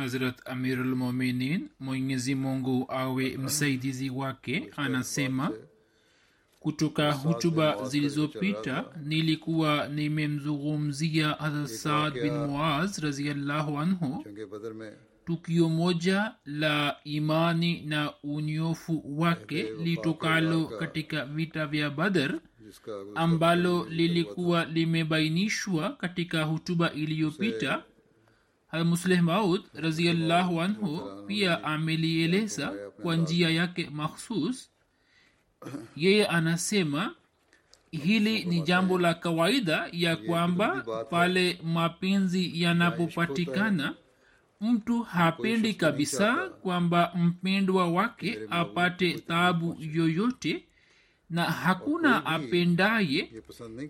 [0.00, 5.50] Hazrat amirul muminin mwenyezi mungu awe msaidizi wake anasema
[6.60, 14.24] kutoka hutuba zilizopita nilikuwa nimemzungumzia hazrat saad bin muaz raziallahu anhu.
[15.26, 22.40] Tukio moja la imani na unyofu wake litokalo katika vita vya badar
[23.14, 27.82] ambalo lilikuwa limebainishwa katika hutuba iliyopita
[28.72, 34.70] musleh maud raziallahu anhu pia amelieleza kwa njia yake makhsus
[35.96, 37.14] yeye anasema
[37.90, 43.94] hili ni jambo la kawaida ya kwamba pale mapenzi yanapopatikana
[44.60, 50.64] mtu hapendi kabisa kwamba mpendwa wake apate taabu yoyote
[51.30, 53.32] na hakuna apendaye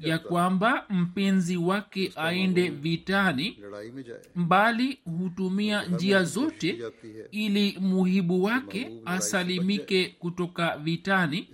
[0.00, 3.58] ya kwamba mpenzi wake aende vitani
[4.36, 6.78] mbali hutumia njia zote
[7.30, 11.48] ili muhibu wake asalimike kutoka vitani.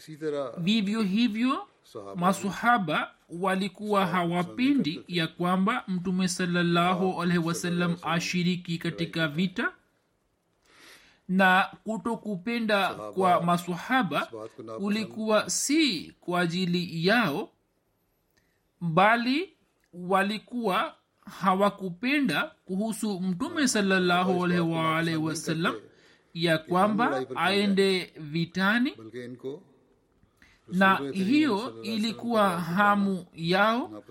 [0.59, 1.69] Vivyo hivyo
[2.17, 9.73] masohaba walikuwa hawapendi ya kwamba mtume salallahu alaihi wasallam ashiriki katika vita
[11.29, 14.29] na kutokupenda kwa masahaba
[14.79, 17.49] kulikuwa si kwa ajili yao
[18.81, 19.53] bali
[19.93, 20.95] walikuwa
[21.41, 25.75] hawakupenda kuhusu mtume salllahualwalhi wasalam
[26.35, 28.93] ya kwamba aende vitani.
[30.73, 34.03] Na hiyo ilikuwa hamu yao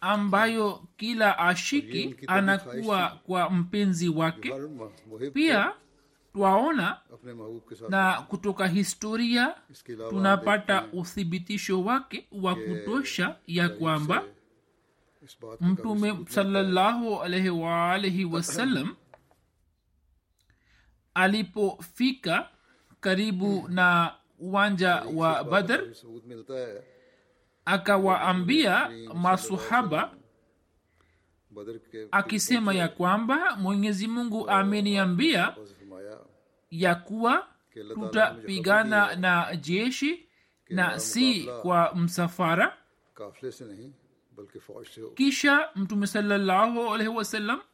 [0.00, 4.54] ambayo kila ashiki anakuwa kwa mpenzi wake.
[5.34, 5.72] Pia
[6.32, 7.00] twaona
[7.88, 9.54] na kutoka historia
[10.10, 14.24] tunapata uthibitisho wake wa kutosha ya kwamba
[15.60, 18.96] mtume salallahu alaihi waalihi wasallam
[21.14, 22.48] alipofika
[23.00, 25.84] karibu na uwanja wa badr
[27.64, 30.14] akawaambia masuhaba
[32.10, 35.56] akisema ya kwamba mwenyezi mungu ameniambia
[36.72, 37.46] ya kuwa
[37.94, 40.26] tutapigana na jeshi
[40.70, 42.76] na si kwa msafara.
[45.14, 46.96] kisha mtume salallahu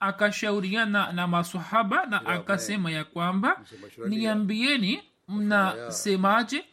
[0.00, 3.60] akashauriana na masahaba na akasema ya kwamba
[4.08, 6.64] niambieni mnasemaje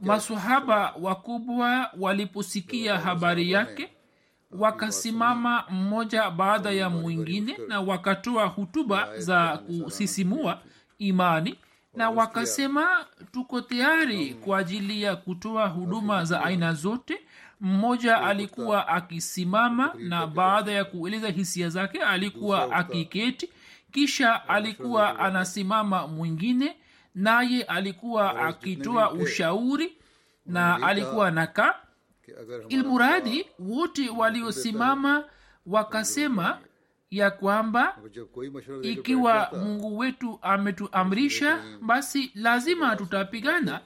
[0.00, 3.88] masahaba wakubwa waliposikia habari yake
[4.50, 10.60] wakasimama mmoja baada ya mwingine na wakatoa hutuba za kusisimua
[10.98, 11.58] imani
[11.94, 17.20] na wakasema tuko tayari kwa ajili ya kutoa huduma za aina zote.
[17.60, 23.50] Mmoja alikuwa akisimama na baada ya kueleza hisia zake alikuwa akiketi.
[23.92, 26.76] Kisha alikuwa anasimama mwingine
[27.14, 29.96] naye alikuwa akitoa ushauri
[30.46, 31.74] na alikuwa nakaa
[32.68, 35.24] ilmuradi wote waliosimama
[35.66, 36.58] wakasema
[37.10, 37.96] ya kwamba
[38.82, 43.80] ikiwa mungu wetu ametuamrisha basi lazima tutapigana.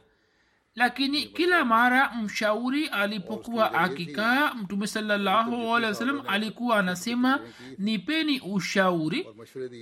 [0.75, 7.41] Lakini kila mara mshauri alipokuwa akikaa mtume sallahualwasalam alikuwa anasema
[7.79, 9.27] nipeni ushauri.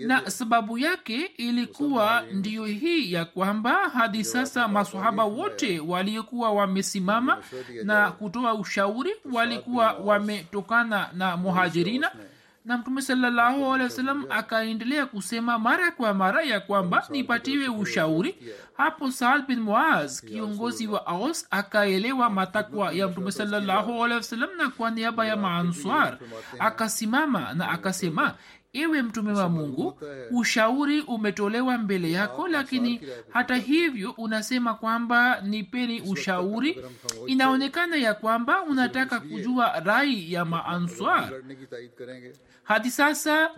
[0.07, 7.39] Na sababu yake ilikuwa ndiyo hii ya kwamba hadi sasa masahaba wote waliokuwa wamesimama
[7.85, 12.11] na kutoa ushauri walikuwa wametokana na muhajirina
[12.65, 18.37] na mtume salallahu alehi wasallam akaendelea kusema mara kwa mara ya kwamba nipatiwe ushauri.
[18.77, 24.69] Hapo saad bin muaz kiongozi wa aus akaelewa matakwa ya mtume salallahu alehi wasallam na
[24.69, 26.19] kwa niaba ya maanswar
[26.59, 28.35] akasimama na akasema
[28.73, 29.99] ewe mtume wa mungu
[30.31, 36.85] ushauri umetolewa mbele yako lakini hata hivyo unasema kwamba nipeni ushauri.
[37.27, 41.33] Inaonekana ya kwamba unataka kujua rai ya maanswar
[42.71, 43.51] hadi sasa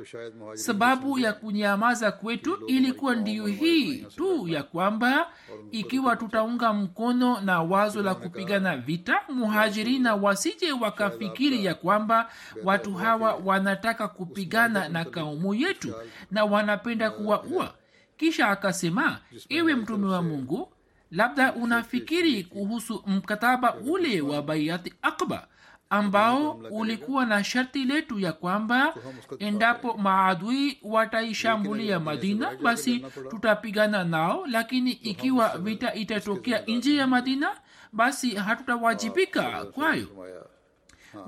[0.55, 5.27] sababu ya kunyamaza kwetu ilikuwa ndiyo hii tu ya kwamba
[5.71, 7.41] ikiwa tutaunga mkono.
[7.41, 12.31] na wazo la kupigana vita muhajirina wasije wakafikiri ya kwamba
[12.65, 15.95] watu hawa wanataka kupigana na kaumu yetu
[16.31, 17.75] na wanapenda kuwaua.
[18.17, 19.19] kisha akasema
[19.49, 20.73] iwe mtume wa mungu
[21.11, 25.47] labda unafikiri kuhusu mkataba ule wa baiati akba
[25.93, 28.95] ambao ulikuwa na sharti letu ya kwamba
[29.39, 37.57] endapo maadui wataishambulia madina basi tutapigana nao lakini ikiwa vita itatokea nje ya madina
[37.93, 40.09] basi hatutawajibika kwayo.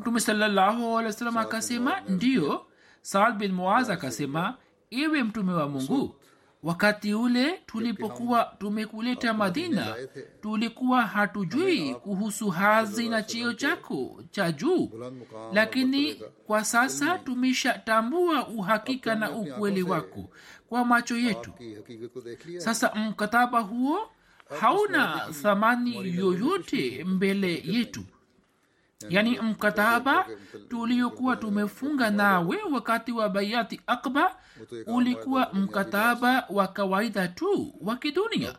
[0.00, 2.66] mtume salllahualwasalam akasema ndiyo
[3.02, 4.54] saad bin muaz akasema
[4.90, 6.16] iwe mtume wa mungu
[6.64, 9.96] wakati ule tulipokuwa tumekuleta madina
[10.42, 14.90] tulikuwa hatujui kuhusu hazi na cheo chako cha juu.
[15.52, 16.14] Lakini
[16.46, 20.30] kwa sasa tumeshatambua uhakika na ukweli wako
[20.68, 21.50] kwa macho yetu.
[22.58, 24.10] sasa mkataba huo
[24.60, 28.04] hauna thamani yoyote mbele yetu
[29.08, 30.26] yaani mkataba
[30.68, 34.36] tuliokuwa tumefunga nawe wakati wa baiati akba
[34.86, 38.54] ulikuwa mkataba wa kawaida tu wa kidunia.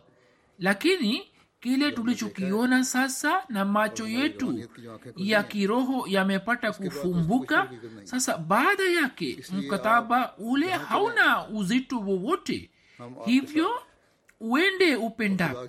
[0.60, 1.24] Lakini
[1.60, 4.60] kile tulichokiona sasa na macho yetu
[5.18, 7.70] ya kiroho yamepata kufumbuka
[8.04, 12.72] sasa baada yake mkataba ule hauna uzito wowote.
[13.26, 13.70] Hivyo
[14.40, 15.68] uende upendako.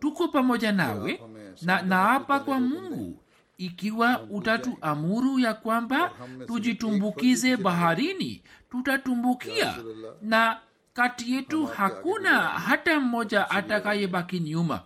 [0.00, 1.20] Tuko pamoja nawe
[1.62, 3.20] na naapa kwa mungu
[3.66, 6.10] ikiwa utatuamuru ya kwamba
[6.46, 9.74] tujitumbukize baharini tutatumbukia.
[10.22, 10.58] Na
[10.94, 14.80] kati yetu hakuna hata mmoja atakayebaki nyuma.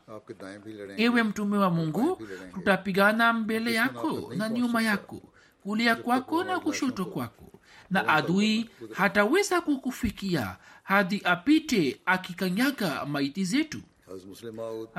[0.97, 2.23] Ewe mtume wa mungu
[2.55, 5.23] tutapigana mbele yako na nyuma yako
[5.63, 7.45] kulia kwako na kushoto kwako.
[7.91, 13.81] Na adui hataweza kukufikia hadi apite akikanyaga maiti zetu.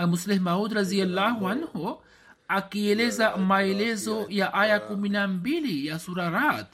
[0.07, 0.77] Muslim maud.
[0.77, 2.01] anhu
[2.49, 6.67] akieleza maelezo ya aya kumi na mbili ya sura rat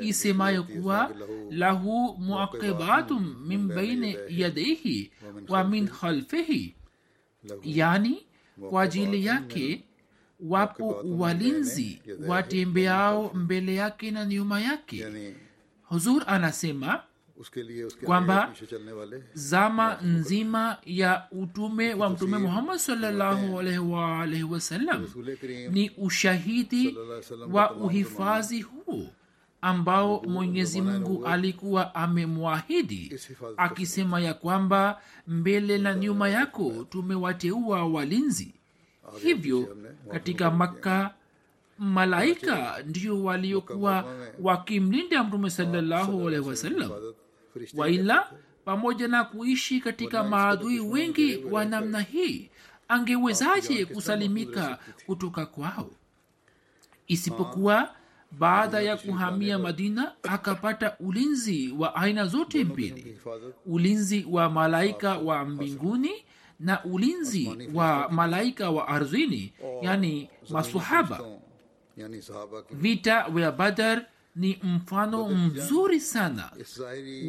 [0.00, 1.10] isemayo kuwa
[1.50, 5.10] lahu muaqibatun min baini yadaihi
[5.48, 6.74] wa min khalfihi.
[7.64, 8.26] yani
[8.70, 9.84] kwa ajili yake
[10.40, 15.06] wapo walinzi watembeao mbele yake na nyuma yake.
[15.82, 17.02] huzur anasema
[18.04, 18.54] kwamba
[19.34, 25.06] zama nzima ya utume wa mtume muhammad salllahualaihiwaalaihi wasallam
[25.70, 26.96] ni ushahidi
[27.52, 29.06] wa uhifadhi huo
[29.62, 33.18] ambao mwenyezi mungu alikuwa amemwahidi
[33.56, 38.54] akisema ya kwamba mbele na nyuma yako tumewateua walinzi.
[39.22, 39.76] Hivyo
[40.10, 41.14] katika makka
[41.78, 44.04] malaika ndio waliokuwa
[44.40, 46.90] wakimlinda mtume salallahu alaihi wasallam
[47.76, 48.30] waila
[48.64, 52.50] pamoja na kuishi katika maadui wengi wa namna hii
[52.88, 55.90] angewezaje kusalimika kutoka kwao?
[57.06, 57.94] Isipokuwa
[58.38, 63.18] baada ya kuhamia madina akapata ulinzi wa aina zote mbili.
[63.66, 66.10] ulinzi wa malaika wa mbinguni
[66.60, 71.20] na ulinzi wa malaika wa ardhini yani masahaba
[72.70, 74.06] vita vya badar
[74.36, 76.50] ni mfano mzuri sana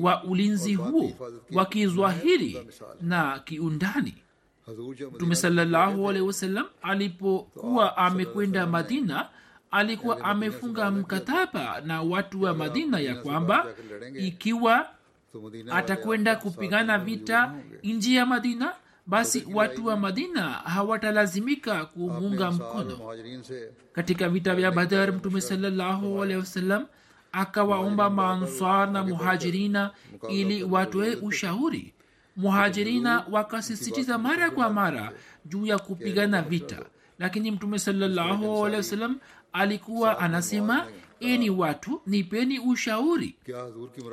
[0.02, 1.12] wa ulinzi huo
[1.54, 2.68] wa kizwahiri
[3.02, 4.16] na kiundani.
[5.16, 6.10] Mtume salallahu
[6.82, 9.30] alipokuwa amekwenda madina
[9.72, 13.66] alikuwa amefunga mkataba na watu wa madina ya kwamba
[14.16, 14.90] ikiwa
[15.72, 18.74] atakwenda kupigana vita nji ya madina
[19.06, 23.00] basi watu wa madina hawatalazimika kumunga mkono.
[23.94, 26.86] katika vita vya badar mtume salallahu alehi wasallam
[27.32, 29.92] akawaomba maansar na muhajirina
[30.30, 31.94] ili watoe ushauri.
[32.36, 35.12] Muhajirina wakasisitiza mara kwa mara
[35.46, 36.86] juu ya kupigana vita.
[37.20, 39.18] lakini mtume salallahu alehi wasallam
[39.54, 40.86] alikuwa anasema
[41.24, 43.36] eni watu nipeni ushauri.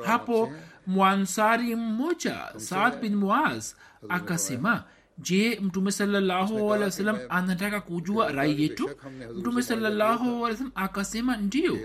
[0.05, 0.51] Hapo
[0.87, 3.73] mwansari mmoja saad bin muaz
[4.09, 4.83] akasema
[5.17, 8.89] je mtume sallahualwasalam anataka kujua rai yetu?
[9.35, 11.77] Mtume sallahualwasalam akasema ndiyo.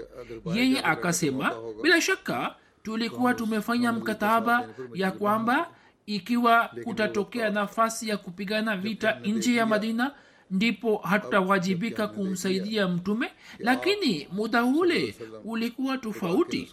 [0.54, 1.52] Yeye akasema
[1.83, 5.68] bila shaka tulikuwa tumefanya mkataba ya kwamba
[6.06, 10.12] ikiwa kutatokea nafasi ya kupigana vita nje ya madina
[10.50, 16.73] ndipo hatutawajibika kumsaidia mtume lakini muda ule ulikuwa tofauti.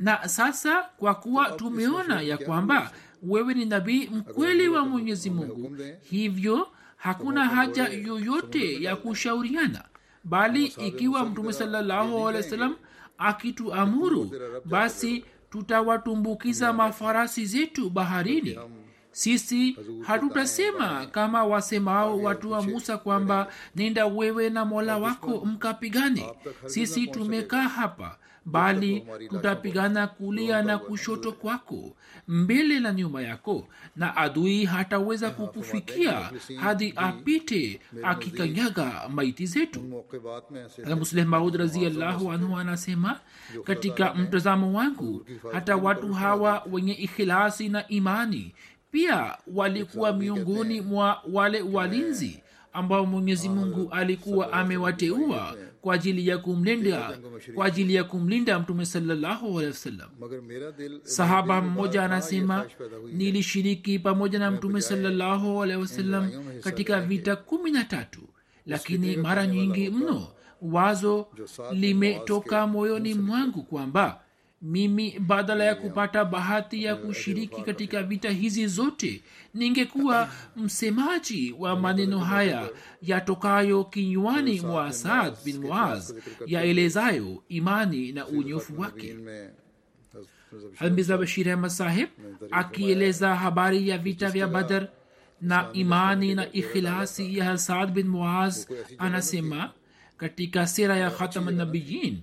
[0.00, 2.90] Na sasa kwa kuwa tumeona ya kwamba
[3.22, 9.84] wewe ni nabii mkweli wa mwenyezi mungu hivyo hakuna haja yoyote ya kushauriana
[10.24, 12.76] bali ikiwa mtume sallahualwasalam
[13.18, 14.32] akituamuru
[14.64, 18.58] basi tutawatumbukiza mafarasi zetu baharini
[19.10, 26.26] sisi hatutasema kama wasemao watu wa musa kwamba nenda wewe na mola wako mkapigane.
[26.66, 31.96] sisi tumekaa hapa bali tutapigana kulia na kushoto kwako
[32.28, 40.04] mbele na nyuma yako na adui hataweza kukufikia hadi apite akikanyaga maiti zetu.
[40.98, 41.60] Musleh maud
[42.30, 43.20] anhu anasema
[43.64, 48.54] katika mtazamo wangu hata watu hawa wenye ikhilasi na imani
[48.90, 52.42] pia walikuwa miongoni mwa wale walinzi
[52.72, 57.18] ambao mwenyezi mungu alikuwa amewateua kwa ajili ya kumlinda
[57.54, 60.08] kwa ajili ya kumlinda mtume sawasalam
[61.02, 62.66] sahaba mmoja anasema
[63.12, 66.30] nilishiriki pamoja na mtume sawasalam
[66.60, 68.20] katika vita kumi na tatu.
[68.66, 70.28] Lakini mara nyingi mno
[70.62, 71.26] wazo
[71.72, 74.20] limetoka moyoni mwangu kwamba
[74.62, 79.22] mimi badala ya kupata bahati ya kushiriki katika vita hizi zote
[79.54, 82.68] ningekuwa msemaji wa maneno haya
[83.02, 86.12] yatokayo kinywani mwa saad bin muaz
[86.46, 89.16] yaelezayo imani na unyofu wake.
[91.18, 92.08] Bashir ahmad saheb
[92.50, 94.88] akieleza habari ya vita vya badar
[95.40, 98.66] na imani na ikhilasi ya saad bin muaz
[98.98, 99.72] anasema
[100.16, 102.20] katika sera ya khatam nabiyin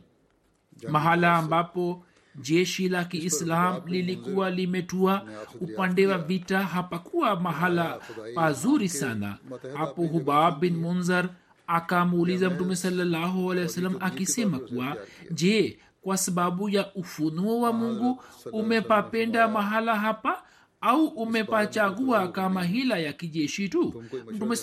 [0.89, 2.05] mahala ambapo
[2.41, 5.21] jeshi la kiislam lilikuwa limetua
[5.61, 7.99] upande wa vita hapakuwa mahala
[8.35, 9.37] pazuri sana.
[9.77, 11.29] Hapo hubab bin munzar
[11.67, 14.97] akamuuliza mtume salllahu alehi wasallam akisema kuwa
[15.31, 20.43] je kwa sababu ya ufunuo wa mungu umepapenda mahala hapa
[20.81, 24.03] au umepachagua kama hila ya kijeshi tu?
[24.31, 24.55] Mtume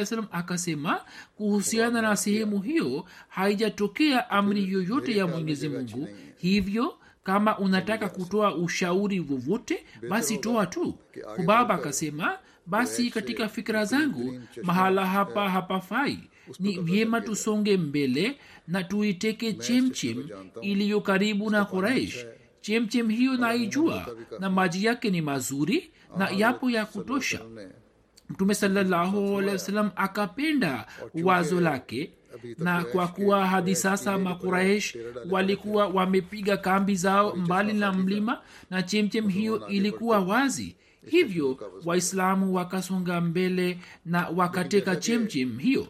[0.00, 1.00] wasallam akasema
[1.36, 6.08] kuhusiana na sehemu hiyo haijatokea amri yoyote ya mwenyezi mungu
[6.40, 6.94] hivyo
[7.24, 10.98] kama unataka kutoa ushauri vovote basi toa tu.
[11.36, 16.18] Hubaba akasema basi katika fikira zangu mahala hapa hapafai.
[16.60, 20.28] Ni vyema tusonge mbele na tuiteke chemchem
[20.62, 22.26] iliyo karibu na koraish
[22.60, 24.06] chemchem hiyo naijua
[24.38, 27.40] na maji yake ni mazuri na yapo ya kutosha.
[28.28, 30.86] Mtume sallahualwasalam akapenda
[31.22, 32.12] wazo lake
[32.58, 34.96] na kwa kuwa hadi sasa makuraish
[35.30, 40.76] walikuwa wamepiga kambi zao mbali na mlima na chemchem hiyo ilikuwa wazi.
[41.06, 45.86] Hivyo waislamu wakasonga mbele na wakateka chemchem hiyo.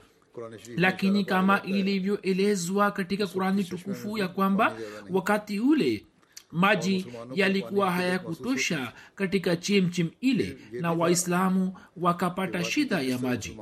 [0.76, 4.76] Lakini kama ilivyoelezwa katika kurani tukufu ya kwamba
[5.10, 6.04] wakati ule
[6.52, 13.56] maji yalikuwa hayakutosha katika chemchem ile na waislamu wakapata shida ya maji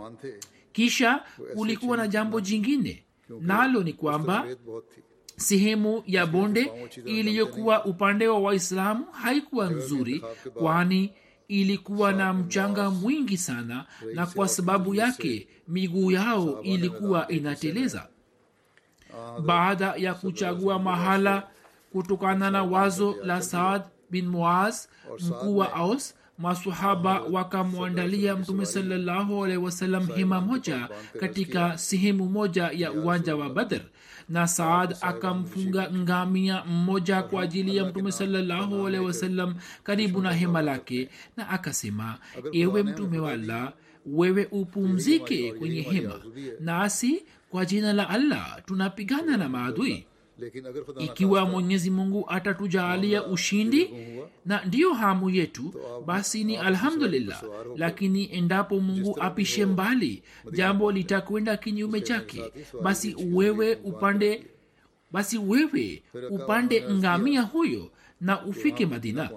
[0.78, 1.22] kisha
[1.54, 3.04] kulikuwa na jambo jingine.
[3.40, 4.46] Nalo ni kwamba
[5.36, 6.72] sehemu ya bonde
[7.04, 10.22] iliyokuwa upande wa waislamu haikuwa nzuri
[10.54, 11.12] kwani
[11.48, 18.08] ilikuwa na mchanga mwingi sana na kwa sababu yake miguu yao ilikuwa inateleza.
[19.46, 21.48] Baada ya kuchagua mahala
[21.92, 24.86] kutokana na wazo la saad bin muaz
[25.28, 30.88] mkuu wa aus masahaba wakamwandalia mtume salallahu alehi wasalam hima moja
[31.20, 33.80] katika sehemu moja ya uwanja wa badr
[34.28, 40.62] na saad akamfunga ngamia mmoja kwa ajili ya mtume salallahu alehi wasalam karibu na hema
[40.62, 42.18] lake na akasema
[42.52, 43.72] ewe mtume wa allah
[44.06, 46.14] wewe upumzike kwenye hema
[46.60, 50.06] nasi kwa jina la allah tunapigana na maadui
[50.98, 53.90] ikiwa mwenyezi mungu atatujaalia ushindi
[54.46, 55.74] na ndiyo hamu yetu
[56.06, 57.42] basi ni alhamdulillah.
[57.76, 62.42] lakini endapo mungu apishe mbali jambo litakwenda kinyume chake.
[62.82, 64.44] Basi wewe upande
[65.10, 67.90] basi wewe upande ngamia huyo
[68.20, 69.30] na ufike madina.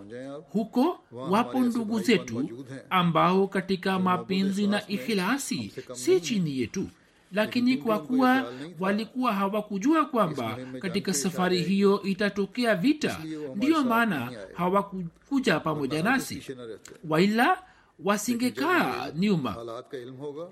[0.50, 6.88] Huko wapo ndugu zetu ambao katika mapenzi na ikhilasi si chini yetu
[7.32, 13.20] lakini kwa kuwa walikuwa hawakujua kwamba katika safari hiyo itatokea vita.
[13.56, 16.44] Ndiyo maana hawakukuja pamoja nasi.
[17.10, 17.64] waila
[18.04, 19.56] wasingekaa nyuma.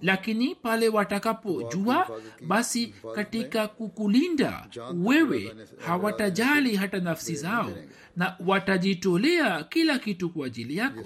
[0.02, 2.08] Lakini pale watakapojua
[2.48, 4.68] basi katika kukulinda
[5.04, 5.56] wewe
[5.86, 7.72] hawatajali hata nafsi zao
[8.18, 11.04] na watajitolea kila kitu kwa ajili yako.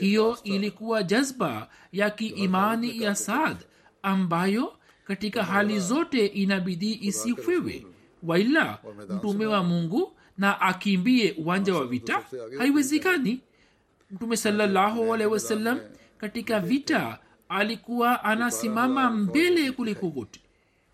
[0.00, 3.56] Hiyo ilikuwa jazba ya kiimani ya saad
[4.02, 4.72] ambayo
[5.06, 7.86] katika hali zote inabidi isifiwe.
[8.22, 8.78] Waila
[9.08, 12.22] mtume wa mungu na akimbie uwanja wa vita
[12.58, 13.40] haiwezekani.
[14.10, 15.80] mtume salallahu alaihi wasallam
[16.18, 20.40] katika vita alikuwa anasimama mbele kuliko wote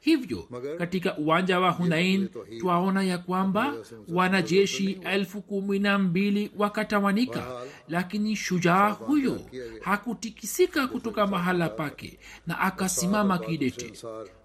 [0.07, 0.49] hivyo
[0.79, 2.29] katika uwanja wa hunain
[2.61, 3.75] twaona ya kwamba
[4.09, 7.47] wanajeshi elfu kumi na mbili wakatawanika
[7.89, 9.41] lakini shujaa huyo
[9.81, 13.93] hakutikisika kutoka mahala pake na akasimama kidete.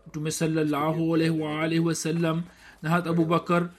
[0.07, 2.41] Mtume salllahualwalhi wasalam
[2.81, 3.69] na hata abubakar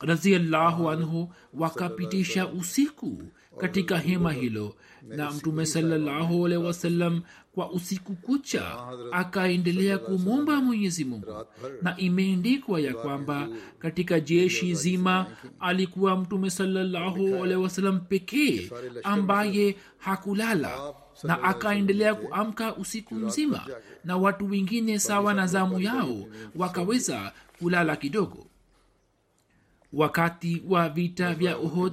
[0.00, 3.22] raziallahu anhu wakapitisha usiku
[3.58, 4.74] katika hema hilo.
[5.08, 7.22] Na mtume salallahu alehi wasallam
[7.54, 8.76] kwa usiku kucha
[9.12, 11.44] akaendelea kumwomba mwenyezi mungu.
[11.82, 13.48] Na imeendikwa ya kwamba
[13.78, 15.26] katika jeshi zima
[15.60, 18.70] alikuwa mtume salallahu alehi wasallam pekee
[19.02, 23.66] ambaye hakulala na akaendelea kuamka usiku mzima.
[24.04, 26.16] Na watu wengine sawa na zamu yao
[26.56, 28.46] wakaweza kulala kidogo
[29.96, 31.92] wakati wa vita vya uhud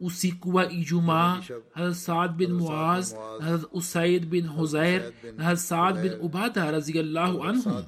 [0.00, 1.42] usiku wa ijumaa
[1.72, 7.42] harat saad bin muaz na harat usaid bin huzair na harat saad bin ubada raziallahu
[7.44, 7.84] anhu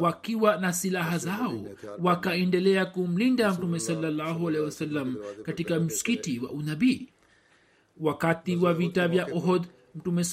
[0.00, 1.64] wakiwa na silaha zao
[1.98, 7.08] wakaendelea kumlinda mtume salallahu alehi wasallam katika msikiti wa unabii.
[8.00, 10.24] Wakati wa vita vya uhud mtume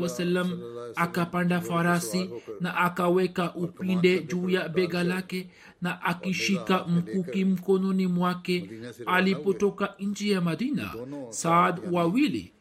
[0.00, 0.60] wasallam
[0.96, 5.50] akapanda farasi na akaweka upinde juu ya bega lake
[5.82, 8.70] na akishika mkuki mkononi mwake
[9.06, 10.94] alipotoka nchi ya madina
[11.30, 12.52] saad wawili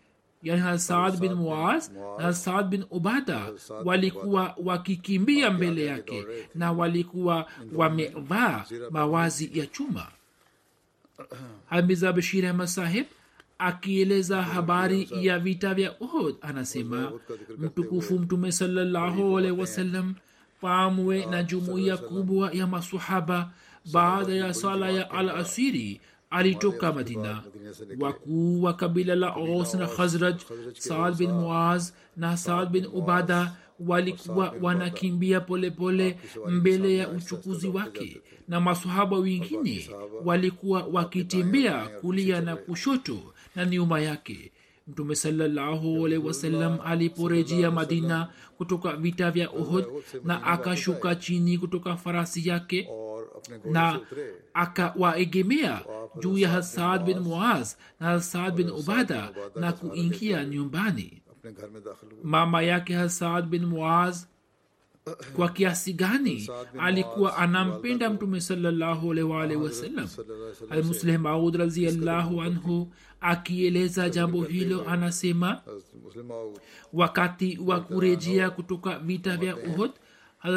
[0.44, 3.52] yani hasaad bin muaz na hasaad bin ubada
[3.86, 6.26] walikuwa wakikimbia mbele yake
[6.56, 10.08] na walikuwa wamevaa mawazi ya chuma.
[11.70, 13.06] Hamiza bashir ahmad sahib
[13.60, 17.12] akieleza habari ya vita vya uhod anasema
[17.58, 20.16] mtukufu mtume salallahu alehi wasallam
[20.62, 23.52] pamwe na jumuiya kubwa ya masahaba
[23.94, 27.44] baada ya sala ya al asiri alitoka madina.
[28.00, 30.36] Wakuu wa kabila la os na khazraj
[30.74, 36.18] saad bin muaz na saad bin ubada walikuwa wanakimbia polepole
[36.50, 38.22] mbele ya uchukuzi wake.
[38.48, 39.90] Na masahaba wengine
[40.26, 43.20] walikuwa wakitembea kulia na kushoto
[43.56, 44.52] na nyuma yake
[44.88, 49.86] mtume salallahu alehi wasallam aliporejea madina kutoka vita vya uhud
[50.24, 52.90] na akashuka chini kutoka farasi yake
[53.66, 54.00] na
[54.54, 55.82] akawaegemea
[56.20, 57.76] juu ya hasad bin muaz.
[58.00, 61.22] Na hasad bin ubada na kuingia nyumbani.
[62.24, 64.26] Mama yake hasad bin muaz
[65.36, 66.50] kwa kiasi gani?
[66.80, 70.08] Alikuwa anampenda mtume salallahu alwalh wasalam
[70.70, 75.62] almusleh maud raziallahu anhu akieleza jambo hilo anasema
[76.94, 79.92] wakati wa kurejea kutoka vita vya uhud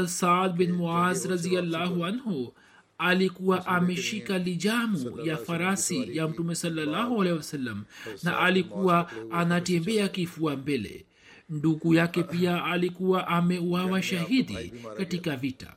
[0.07, 2.53] saad bin muaz raziallahu anhu
[2.99, 7.85] alikuwa ameshika lijamu ya farasi ya mtume salallahu alhi wasalam
[8.23, 11.07] na alikuwa anatembea kifua mbele
[11.49, 15.73] ndugu yake pia alikuwa ameuawa shahidi katika vita.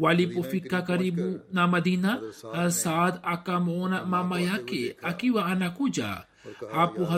[0.00, 2.20] Walipofika karibu na madina
[2.68, 6.24] saad akamwona mama yake akiwa anakuja.
[6.72, 7.08] Hapo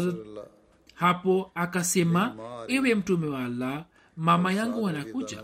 [0.94, 2.36] hapo akasema
[2.68, 3.84] ewe mtume wa allah
[4.16, 5.42] mama yangu anakuja.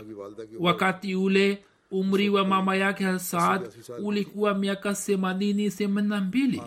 [0.59, 3.61] Wakati ule umri wa mama yake saad
[4.03, 6.61] ulikuwa miaka themanini themanina mbili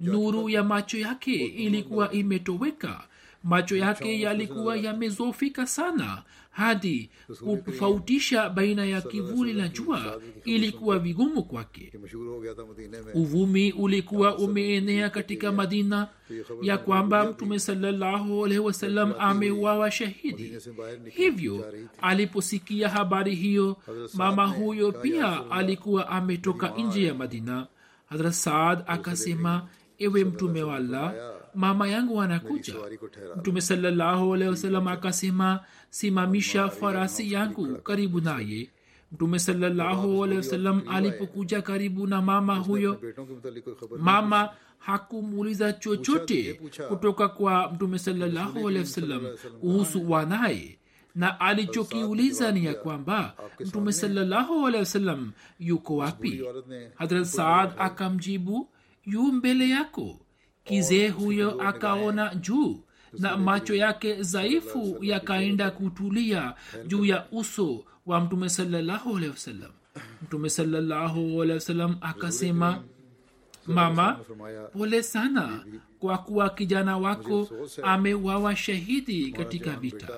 [0.00, 3.02] nuru ya macho yake ilikuwa imetoweka
[3.44, 6.22] macho yake yalikuwa yamezofika sana.
[6.50, 7.10] Hadi
[7.44, 11.92] kutofautisha baina ya kivuli na jua ilikuwa vigumu kwake.
[13.14, 16.08] Uvumi ulikuwa umeenea katika madina
[16.62, 18.64] ya kwamba mtume salallahu alaihi
[19.18, 20.56] amewawa shahidi.
[21.10, 21.72] Hivyo
[22.02, 23.76] aliposikia habari hiyo
[24.14, 27.66] mama huyo pia alikuwa ametoka nje ya madina.
[28.08, 31.14] Hadrat saad akasema ewe mtume wa allah
[31.54, 32.74] mama yangu anakuja.
[33.36, 34.36] Mtume salallahu
[34.88, 35.60] akasema
[35.90, 38.70] simamisha farasi yangu karibu naye.
[39.12, 40.24] Mtume salallahu
[40.88, 43.00] alipokuja karibu na mama huyo
[43.98, 48.70] mama hakumuuliza chochote kutoka kwa mtume salallahu
[49.60, 50.76] kuhusu wanaye.
[51.14, 54.68] Na alichokiuliza ni ya kwamba mtume salallahu
[55.58, 56.42] yuko wapi?
[56.94, 58.68] hadrat saad akamjibu
[59.04, 60.20] yu mbele yako
[60.64, 62.80] kizee huyo akaona juu
[63.18, 66.54] na macho yake dhaifu yakaenda kutulia
[66.86, 69.20] juu ya uso wa mtume salallahu
[70.22, 71.42] mtume salallahu
[72.00, 72.82] akasema
[73.66, 74.18] mama
[74.72, 75.64] pole sana
[75.98, 77.48] kwa kuwa kijana wako
[77.82, 80.08] amewawa shahidi katika vita.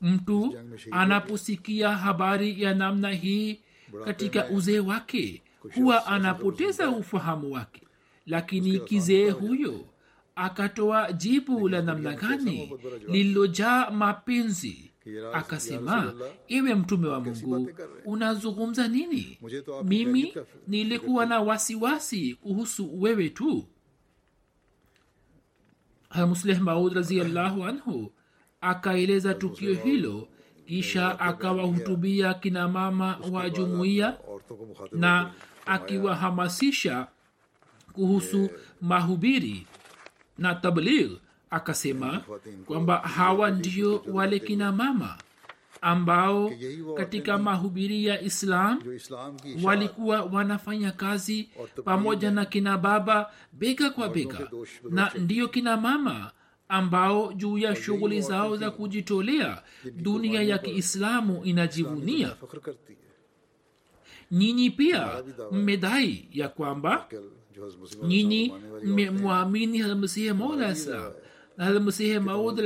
[0.00, 0.54] Mtu
[0.90, 3.60] anaposikia habari ya namna hii
[4.04, 5.42] katika uzee wake
[5.74, 7.82] huwa anapoteza ufahamu wake
[8.26, 9.84] lakini kizee huyo
[10.36, 12.72] akatoa jibu la namna gani
[13.08, 14.88] lililojaa mapenzi.
[15.32, 16.14] akasema
[16.48, 17.70] iwe mtume wa mungu
[18.04, 19.38] unazungumza nini?
[19.84, 20.34] Mimi
[20.68, 23.66] nilikuwa na wasiwasi kuhusu wewe tu.
[26.28, 28.12] Musleh maud raziallahu anhu
[28.60, 30.28] akaeleza tukio hilo
[30.66, 34.18] kisha akawahutubia kina mama wa jumuiya
[34.92, 35.32] na
[35.66, 37.06] akiwahamasisha
[37.92, 38.50] kuhusu
[38.80, 39.66] mahubiri.
[40.38, 41.10] Na tabligh
[41.50, 42.22] akasema
[42.66, 45.18] kwamba hawa ndio wale kina mama
[45.80, 46.50] ambao
[46.96, 48.82] katika mahubiri ya islam
[49.62, 51.48] walikuwa wanafanya kazi
[51.84, 54.48] pamoja na kina baba bega kwa bega.
[54.90, 56.30] Na ndiyo kina mama
[56.68, 59.62] ambao juu ya shughuli zao za kujitolea
[59.96, 62.36] dunia ya kiislamu inajivunia.
[64.30, 67.08] Nyinyi pia mmedai ya kwamba
[68.06, 68.52] nyinyi
[68.84, 71.12] mmemwamini halmasihi maud alah salam
[71.56, 72.60] na halmasihi maud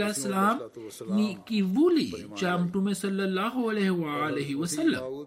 [1.14, 5.26] ni kivuli cha mtume salallahu alaihi waalaihi wasallam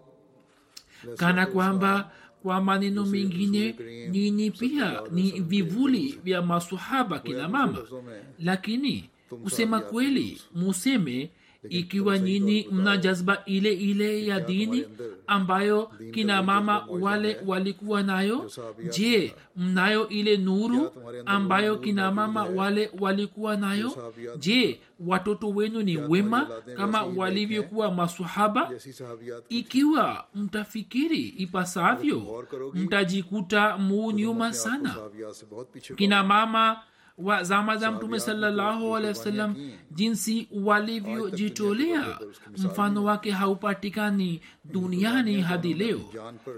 [1.16, 2.10] kana kwamba
[2.42, 3.74] kwa maneno mengine
[4.10, 7.78] nyinyi pia ni vivuli vya masahaba kina mama.
[8.38, 9.10] lakini
[9.42, 11.30] kusema kweli museme
[11.68, 14.84] ikiwa nyini mna jazba ile ile ya dini
[15.26, 18.50] ambayo kina mama wale walikuwa nayo
[18.90, 20.92] je mnayo ile nuru
[21.26, 24.12] ambayo kina mama wale walikuwa nayo?
[24.38, 28.70] Je watoto wenu ni wema kama walivyokuwa masahaba
[29.48, 32.44] ikiwa mtafikiri ipasavyo
[32.74, 34.94] mtajikuta muu nyuma sana.
[35.96, 36.82] Kina mama
[37.18, 42.18] wa zama za mtume salllahu alehi wasallam jinsi walivyojitolea.
[42.58, 46.00] mfano wake haupatikani duniani hadi leo.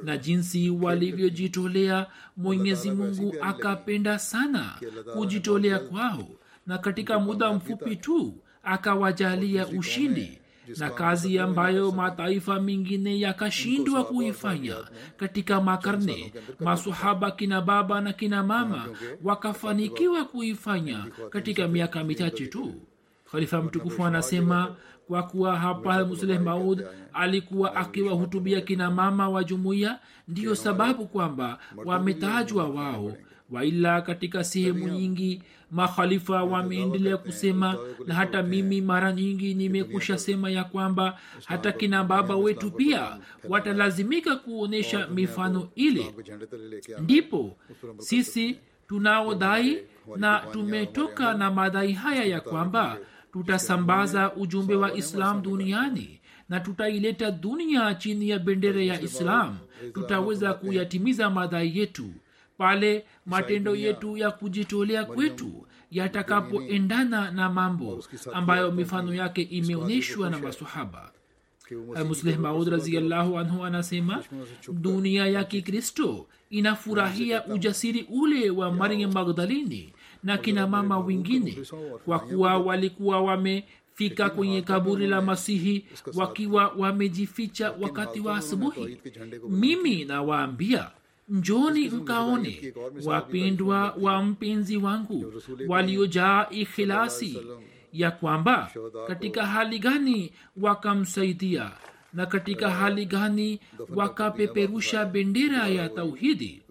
[0.04, 4.74] Na jinsi walivyojitolea mwenyezi mungu akapenda sana
[5.12, 6.28] kujitolea kwao.
[6.66, 10.38] Na katika muda mfupi tu akawajalia ushindi
[10.78, 14.76] na kazi ambayo mataifa mengine yakashindwa kuifanya
[15.16, 16.32] katika makarne.
[16.60, 18.86] Masahaba kina baba na kina mama
[19.22, 22.74] wakafanikiwa kuifanya katika miaka michache tu.
[23.30, 24.74] khalifa mtukufu anasema
[25.06, 29.98] kwa kuwa hapa musleh maud alikuwa akiwahutubia kina mama wa jumuiya
[30.28, 33.12] ndiyo sababu kwamba wametajwa wao
[33.52, 40.64] waila katika sehemu nyingi makhalifa wameendelea kusema na hata mimi mara nyingi nimekusha sema ya
[40.64, 46.14] kwamba hata kina baba wetu pia watalazimika kuonyesha mifano ile.
[47.00, 47.56] ndipo
[47.98, 48.56] sisi
[48.88, 49.78] tunaodai
[50.16, 52.98] na tumetoka na madhai haya ya kwamba
[53.32, 59.56] tutasambaza ujumbe wa islam duniani na tutaileta dunia chini ya bendera ya islam.
[59.94, 62.10] Tutaweza kuyatimiza madhai yetu
[62.62, 71.12] pale matendo yetu ya kujitolea kwetu yatakapoendana na mambo ambayo mifano yake imeonyeshwa na masahaba
[72.08, 74.24] musleh maud raziallahu anhu anasema
[74.72, 81.58] dunia ya kikristo inafurahia ujasiri ule wa maryam magdalini na kina mama wengine
[82.04, 88.98] kwa kuwa walikuwa wamefika kwenye kaburi la masihi wakiwa wamejificha wakati wa asubuhi.
[89.48, 90.90] Mimi nawaambia
[91.28, 92.72] njoni mkaone
[93.04, 95.32] wapindwa wa mpenzi wangu
[95.68, 97.38] waliojaa ikhilasi
[97.92, 98.70] ya kwamba
[99.06, 101.70] katika hali gani wakamsaidia
[102.12, 103.60] na katika hali gani
[103.94, 106.62] wakapeperusha bendera ya tauhidi.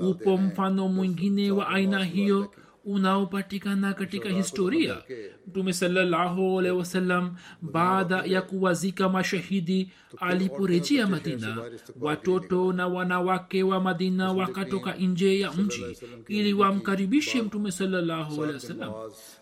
[0.00, 2.50] Upo mfano mwingine wa aina hiyo
[2.86, 4.96] unaopatikana katika historia.
[5.48, 7.30] mtume salallahu alehi
[7.62, 11.56] baada ya kuwazika mashahidi aliporejea madina
[12.00, 15.84] watoto na wanawake wa madina wakatoka nje ya mji
[16.28, 18.46] ili wamkaribishe mtume salallahu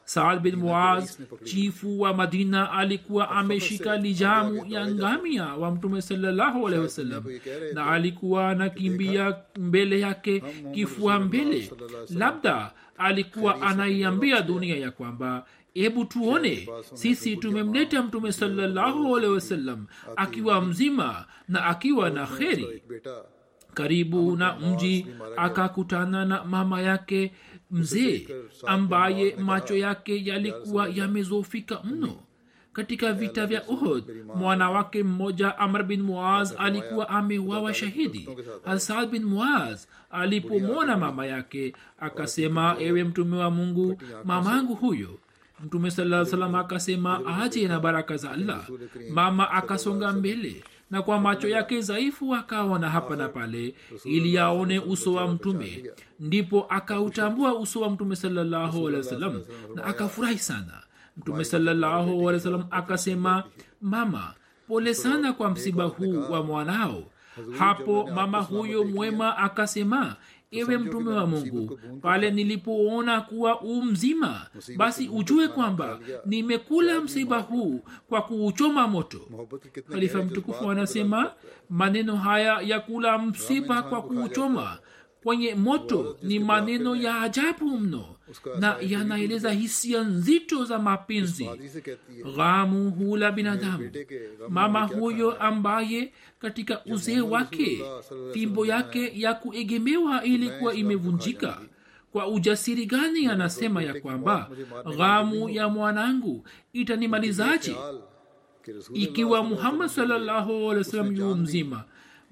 [0.04, 1.18] saad bin muaz.
[1.44, 6.88] Chifu wa madina alikuwa ameshika lijamu ya ngamia wa mtume salallahu alehi
[7.74, 10.42] na alikuwa anakimbia mbele yake
[10.74, 11.70] kifua mbele.
[12.10, 20.60] labda alikuwa anaiambia dunia ya kwamba hebu tuone sisi tumemleta mtume salallahu alehi wasallam akiwa
[20.60, 22.82] mzima na akiwa na kheri.
[23.74, 27.32] Karibu na mji akakutana na mama yake
[27.70, 28.28] mzee
[28.66, 32.16] ambaye macho yake yalikuwa yamezofika mno
[32.74, 34.04] katika vita vya uhud
[34.36, 38.28] mwana wake mmoja amr bin muaz alikuwa amewawa shahidi.
[38.64, 45.18] hasad bin muaz alipomwona mama yake akasema ewe mtume wa mungu mamangu huyo
[45.64, 48.68] mtume saa salam akasema aje na baraka za allah.
[49.10, 55.14] Mama akasonga mbele na kwa macho yake dhaifu akaona hapa na pale ili aone uso
[55.14, 55.84] wa mtume.
[56.20, 59.06] ndipo akautambua uso wa mtume salallahu alehi
[59.74, 60.82] na akafurahi sana
[61.16, 62.30] mtume salallahu
[62.70, 63.44] akasema
[63.80, 64.34] mama
[64.68, 67.02] pole sana kwa msiba huu wa mwanao.
[67.58, 70.16] Hapo mama huyo mwema akasema
[70.50, 74.46] ewe mtume wa mungu pale nilipoona kuwa u mzima
[74.76, 79.20] basi ujue kwamba nimekula msiba huu kwa kuuchoma moto.
[79.90, 81.32] Khalifa mtukufu anasema
[81.70, 84.78] maneno haya ya kula msiba kwa kuuchoma
[85.22, 88.13] kwenye moto ni maneno ya ajabu mno
[88.60, 91.48] na yanaeleza hisia nzito za mapenzi.
[92.36, 93.90] Ghamu hula binadamu.
[94.48, 97.84] Mama huyo ambaye katika uzee wake
[98.32, 101.58] fimbo yake ya kuegemewa ilikuwa imevunjika.
[102.12, 104.50] kwa ujasiri gani anasema ya kwamba
[104.96, 107.76] ghamu ya mwanangu itanimalizaje?
[108.94, 111.84] Ikiwa muhammad salllahu alih wa sallam yuu mzima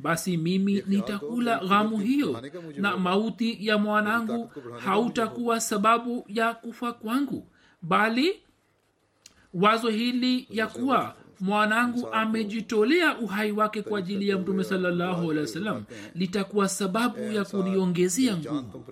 [0.03, 2.43] basi mimi nitakula ghamu hiyo
[2.77, 4.51] na mauti ya mwanangu
[4.85, 7.47] hautakuwa sababu ya kufa kwangu
[7.83, 8.41] bali
[9.55, 14.65] wazo hili ya kuwa mwanangu amejitolea uhai wake kwa ajili ya mtume
[15.41, 15.85] wasallam
[16.15, 18.85] litakuwa sababu ya kuniongezea nguvu.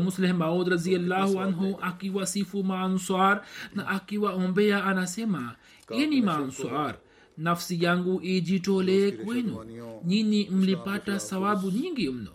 [0.00, 3.42] musleh maud raziallahu anhu akiwasifu maanswar
[3.74, 5.54] na akiwaombea anasema
[5.90, 6.94] ini maanswar
[7.38, 9.64] nafsi yangu ijitolee kwenu.
[10.04, 12.30] nyinyi mlipata sawabu nyingi mno.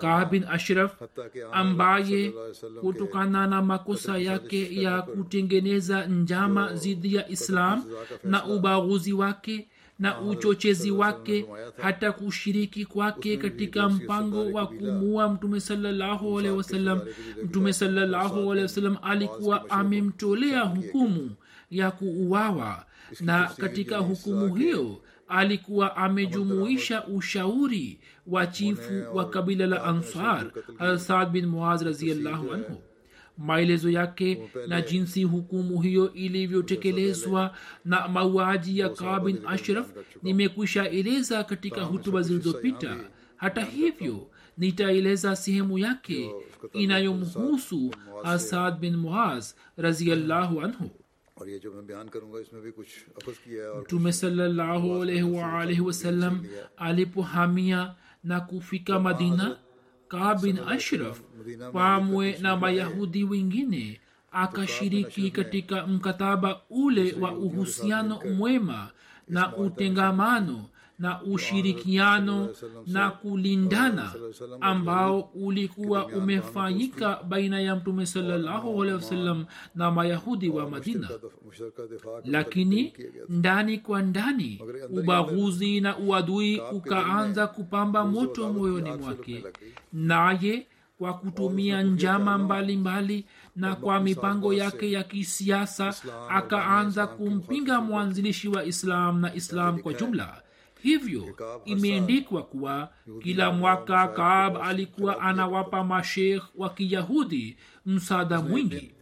[0.00, 1.02] kaab ashraf
[1.52, 2.32] ambaye
[2.80, 7.84] kutokana na makosa yake ya kutengeneza njama zidi ya islam
[8.24, 9.68] na ubaguzi wake
[9.98, 11.46] na uchochezi wake
[11.82, 17.00] hata kushiriki kwake katika mpango wa kumua mtume sawasalam
[17.44, 21.30] mtume sawasalam alikuwa amemtolea hukumu
[21.70, 22.84] ya kuuawa
[23.20, 31.46] na katika hukumu hiyo alikuwa amejumuisha ushauri wa chifu wa kabila la ansar alsad bin
[31.46, 32.82] muaz raziallahu anhu.
[33.38, 39.86] Maelezo yake na jinsi hukumu hiyo ilivyotekelezwa na mauaji ya kaa bin ashraf
[40.22, 42.96] nimekwisha eleza katika hutuba zilizopita.
[43.36, 46.30] hata hivyo nitaeleza sehemu yake
[46.72, 47.94] inayomhusu
[48.24, 49.52] asad bin muaz.
[49.76, 50.90] Raziallahu anhu
[53.80, 55.04] Mtume sallallahu
[56.76, 59.56] alipohamia na kufika Madina,
[60.08, 61.20] kabin Ashraf
[61.72, 64.00] pamwe na Mayahudi wengine
[64.32, 68.90] akashiriki katika mkataba ule wa uhusiano mwema
[69.28, 70.64] na utengamano
[70.98, 72.48] na ushirikiano
[72.86, 74.12] na kulindana
[74.60, 81.08] ambao ulikuwa umefanyika baina ya mtume sawasalam na mayahudi wa madina.
[82.24, 82.94] Lakini
[83.28, 89.44] ndani kwa ndani ubaguzi na uadui ukaanza kupamba moto moyoni mwake.
[89.92, 90.66] Naye
[90.98, 93.26] kwa kutumia njama mbalimbali mbali,
[93.56, 95.94] na kwa mipango yake ya kisiasa
[96.28, 100.42] akaanza kumpinga mwanzilishi wa islam na islam kwa jumla
[100.82, 102.92] hivyo imeandikwa kuwa
[103.22, 108.94] kila mwaka kaab alikuwa anawapa mashekh wa kiyahudi msaada mwingi.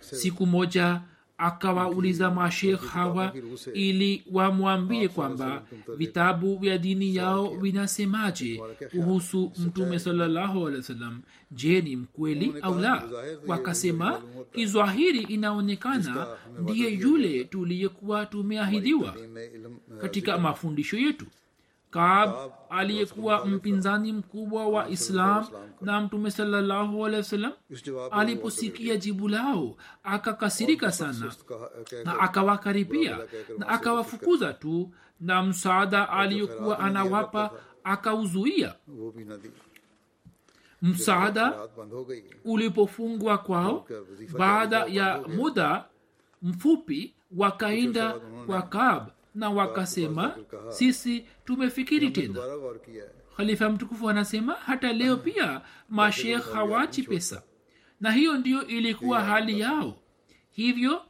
[0.00, 1.00] Siku moja
[1.38, 3.32] akawauliza mashekh hawa
[3.74, 5.62] ili wamwambie kwamba
[5.96, 11.20] vitabu vya dini yao vinasemaje kuhusu mtume sallahualwasalam
[11.50, 13.02] je ni mkweli au la?
[13.46, 14.22] Wakasema
[14.54, 16.26] kizwahiri inaonekana
[16.62, 19.14] ndiye yule tuliyekuwa tumeahidiwa
[20.00, 21.26] katika mafundisho yetu
[21.90, 25.46] kaab aliyekuwa mpinzani mkubwa wa islam
[25.80, 27.46] na mtume salallahu alehi
[28.10, 31.32] aliposikia jibu lao akakasirika sana
[32.04, 33.18] na akawakaribia
[33.58, 37.50] na akawafukuza tu na msaada aliyokuwa anawapa
[37.84, 38.74] akauzuia.
[40.82, 41.54] Msaada
[42.44, 43.86] ulipofungwa kwao
[44.38, 45.84] baada ya muda
[46.42, 48.12] mfupi wakaenda
[48.46, 50.36] kwa kaab na wakasema
[50.68, 52.40] sisi tumefikiri tena.
[53.36, 57.42] khalifa mtukufu anasema hata leo pia mashekh hawachi pesa.
[58.00, 59.96] Na hiyo ndiyo ilikuwa hali yao.
[60.50, 61.02] hivyo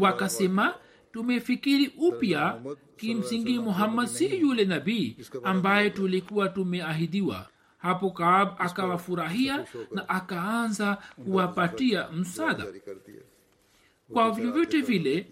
[0.00, 0.74] wakasema
[1.12, 2.60] tumefikiri upya
[2.96, 7.48] kimsingi muhammad si yule nabii ambaye tulikuwa tumeahidiwa.
[7.78, 12.66] Hapo kaab akawafurahia na akaanza kuwapatia msaada.
[14.12, 15.26] kwa vyovyote vile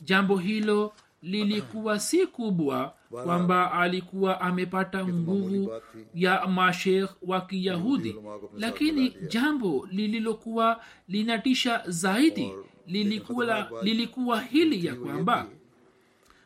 [0.00, 5.72] jambo hilo lilikuwa si kubwa kwamba alikuwa amepata nguvu
[6.14, 8.16] ya mashekh wa kiyahudi.
[8.58, 12.52] Lakini jambo lililokuwa linatisha zaidi
[12.86, 15.46] lilikuwa, lilikuwa hili ya kwamba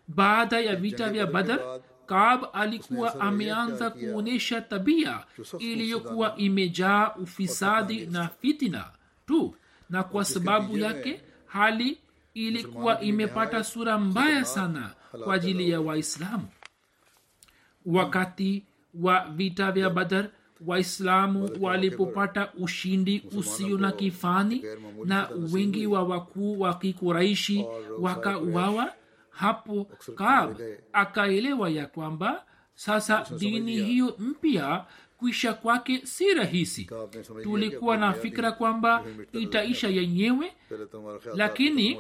[0.09, 5.25] baada ya vita vya badar kab alikuwa ameanza kuonyesha tabia
[5.59, 8.85] iliyokuwa imejaa ufisadi na fitina
[9.27, 9.55] tu.
[9.91, 11.99] Na kwa sababu yake hali
[12.37, 14.91] ilikuwa imepata sura mbaya sana
[15.25, 16.49] kwa ajili ya waislamu.
[17.87, 20.29] Wakati wa vita vya badar
[20.67, 24.65] waislamu walipopata ushindi usio na kifani
[25.05, 27.67] na wengi wa wakuu wa kikuraishi
[28.01, 28.93] wakauawa.
[29.31, 30.57] Hapo kab
[30.93, 32.45] akaelewa ya kwamba
[32.75, 34.85] sasa dini hiyo mpya
[35.17, 36.91] kuisha kwake si rahisi.
[37.43, 40.53] Tulikuwa na fikra kwamba itaisha yenyewe
[41.35, 41.99] lakini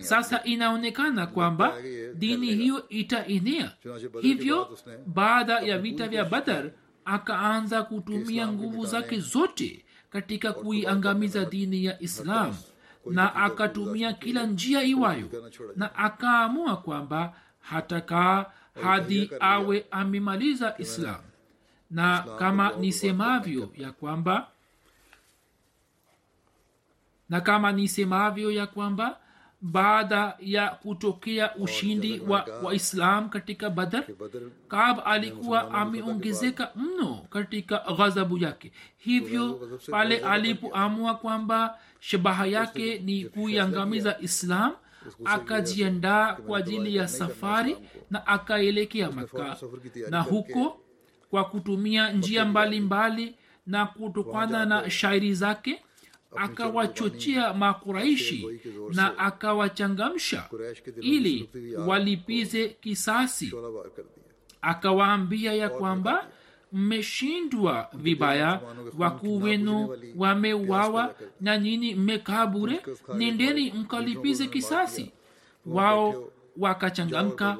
[0.00, 1.74] sasa inaonekana kwamba
[2.14, 3.72] dini hiyo itaenea.
[4.20, 6.70] Hivyo baada ya vita vya badar
[7.04, 12.54] akaanza kutumia nguvu zake zote katika kuiangamiza dini ya islam
[13.06, 15.28] na akatumia kila njia iwayo
[15.76, 18.46] na akaamua kwamba hatakaa
[18.82, 21.16] hadi awe amemaliza islam
[21.90, 24.48] na kama nisemavyo ya kwamba
[27.28, 29.16] na kama nisemavyo ya kwamba
[29.62, 34.04] baada ya kutokea ushindi wa waislam katika badar
[34.68, 38.72] kab alikuwa ameongezeka mno katika ghadhabu yake.
[38.98, 44.72] Hivyo pale alipoamua kwamba shabaha yake ni kuiangamiza islam
[45.24, 47.76] akajiandaa kwa ajili ya safari
[48.10, 49.56] na akaelekea maka
[50.10, 50.80] na huko
[51.30, 55.82] kwa kutumia njia mbalimbali mbali, na kutokana na shairi zake
[56.36, 58.46] akawachochea makuraishi
[58.94, 60.48] na akawachangamsha
[61.00, 61.48] ili
[61.86, 63.52] walipize kisasi.
[64.62, 66.26] Akawaambia ya kwamba
[66.72, 68.60] mmeshindwa vibaya
[68.98, 72.80] wakuu wenu wamewawa na nyini mmekaa bure.
[73.14, 75.12] nendeni mkalipize kisasi.
[75.66, 77.58] Wao wakachangamka.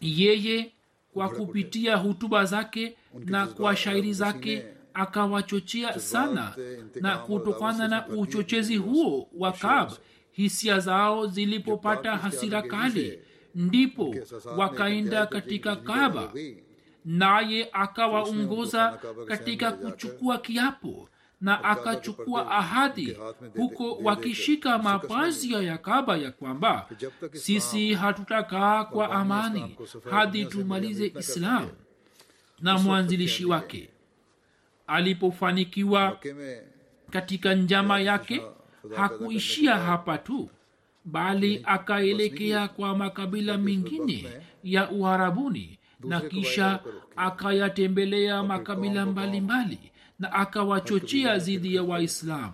[0.00, 0.72] Yeye
[1.14, 6.54] kwa kupitia hutuba zake na kwa shairi zake akawachochea sana
[7.00, 9.90] na kutokana na uchochezi huo wa kab
[10.30, 13.18] hisia zao zilipopata hasira kali
[13.54, 14.14] ndipo
[14.56, 16.32] wakaenda katika kaba
[17.04, 21.08] naye akawaongoza katika kuchukua kiapo
[21.40, 23.16] na akachukua ahadi
[23.56, 26.88] huko wakishika mapazi ya kaba ya kwamba
[27.32, 29.76] sisi hatutakaa kwa amani
[30.10, 31.70] hadi tumalize islamu
[32.60, 33.88] na mwanzilishi wake
[34.86, 36.18] alipofanikiwa
[37.10, 38.42] katika njama yake
[38.96, 40.48] hakuishia hapa tu
[41.04, 44.26] bali akaelekea kwa makabila mengine
[44.64, 46.80] ya uharabuni na kisha
[47.16, 49.40] akayatembelea makabila mbalimbali.
[49.76, 49.89] mbali
[50.20, 52.52] na akawachochea dhidi ya waislamu.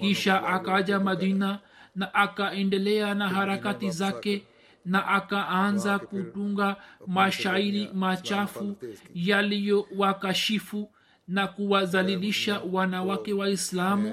[0.00, 1.58] Kisha akaja madina
[1.96, 4.44] na akaendelea na harakati zake
[4.84, 8.76] na akaanza kutunga mashairi machafu
[9.14, 10.90] yaliyowakashifu
[11.28, 14.12] na kuwazalilisha wanawake waislamu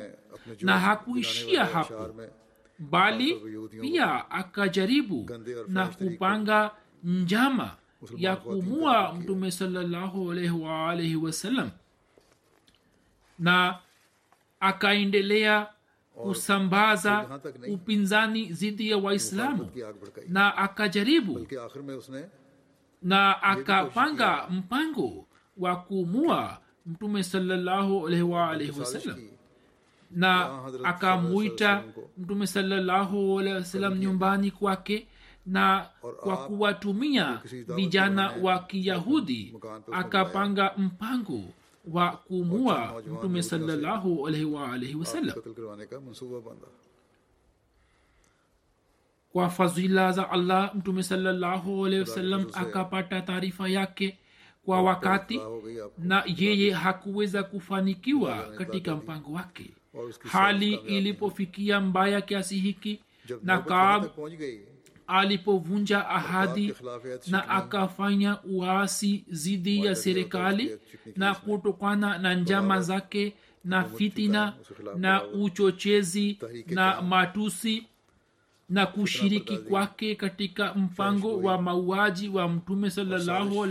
[0.62, 2.16] na hakuishia hapo.
[2.80, 3.36] bali
[3.82, 5.30] pia akajaribu
[5.68, 6.72] na kupanga
[7.04, 7.72] njama
[8.18, 9.52] ya kumua mtume
[10.64, 11.70] waalaihi wasallam
[13.42, 13.78] na
[14.60, 15.68] akaendelea
[16.16, 17.40] kusambaza
[17.74, 19.70] upinzani dhidi ya waislamu
[20.28, 21.48] na akajaribu
[23.02, 25.26] na akapanga mpango
[25.58, 29.20] wa kuumua mtume salallahu alaihi waalaihi wasallam
[30.12, 31.84] na akamwita
[32.18, 35.08] mtume salallahu alaihi wasallam nyumbani kwake
[35.46, 35.86] na
[36.24, 37.42] kwa kuwatumia
[37.76, 39.56] vijana wa kiyahudi
[39.92, 41.42] akapanga mpango
[41.88, 45.36] wa kumuua mtume salallahu alaihi waalaihi wasallam
[49.34, 54.18] kwa fadhila za allah mtume salallahu alaihi wasallam akapata taarifa yake
[54.66, 55.42] kwa wakati
[55.98, 59.72] na yeye hakuweza kufanikiwa katika mpango wake
[60.20, 63.00] hali ilipofikia mbaya kiasi hiki
[63.44, 64.06] na kaab
[65.12, 66.74] alipovunja ahadi
[67.28, 70.78] na akafanya uasi dhidi ya serikali
[71.16, 73.34] na kutokana na njama zake
[73.66, 74.54] na fitina
[74.98, 77.88] na uchochezi na matusi
[78.70, 83.66] na kushiriki kwake katika mpango wa mauaji wa mtume salallahu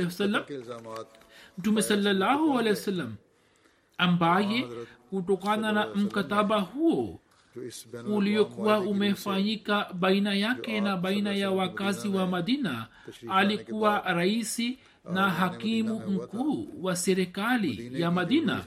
[1.58, 3.14] mtume salallahu alehi wasallam.
[3.98, 4.66] Ambaye
[5.10, 7.20] kutokana na mkataba huo
[8.08, 12.86] uliokuwa umefanyika baina yake na baina ya wakazi wa madina
[13.30, 14.78] alikuwa raisi
[15.12, 18.64] na hakimu mkuu wa serikali ya madina.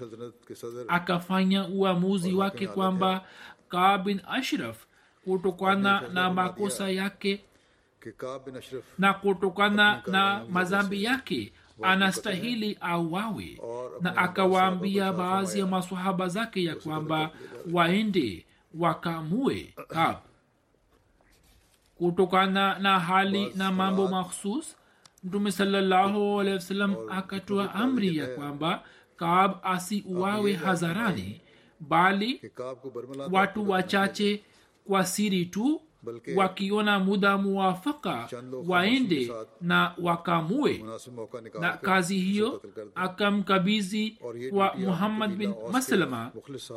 [0.87, 3.25] Akafanya uamuzi wake kwamba
[3.69, 4.85] kabin ashraf
[5.25, 7.43] kutokana na makosa yake
[8.99, 13.59] na kutokana na mazambi yake anastahili auwawe
[14.01, 17.31] na akawaambia baadhi ya masahaba zake ya kwamba
[17.71, 18.45] waende
[18.79, 20.19] wakamue kabu
[21.97, 24.75] kutokana na hali na mambo makhsus
[25.23, 28.83] mtume sallahualwasalam akatoa amri ya kwamba
[29.17, 31.41] kaab asiuawe hazarani
[31.79, 32.41] bali
[33.31, 34.43] watu wachache
[34.87, 35.81] kwa siri tu
[36.35, 38.29] wakiona muda muwafaka
[38.67, 39.31] waende
[39.61, 40.83] na wakamue.
[41.59, 42.61] Na kazi hiyo
[42.95, 44.17] akamkabizi
[44.49, 46.31] kwa muhammad bin maslama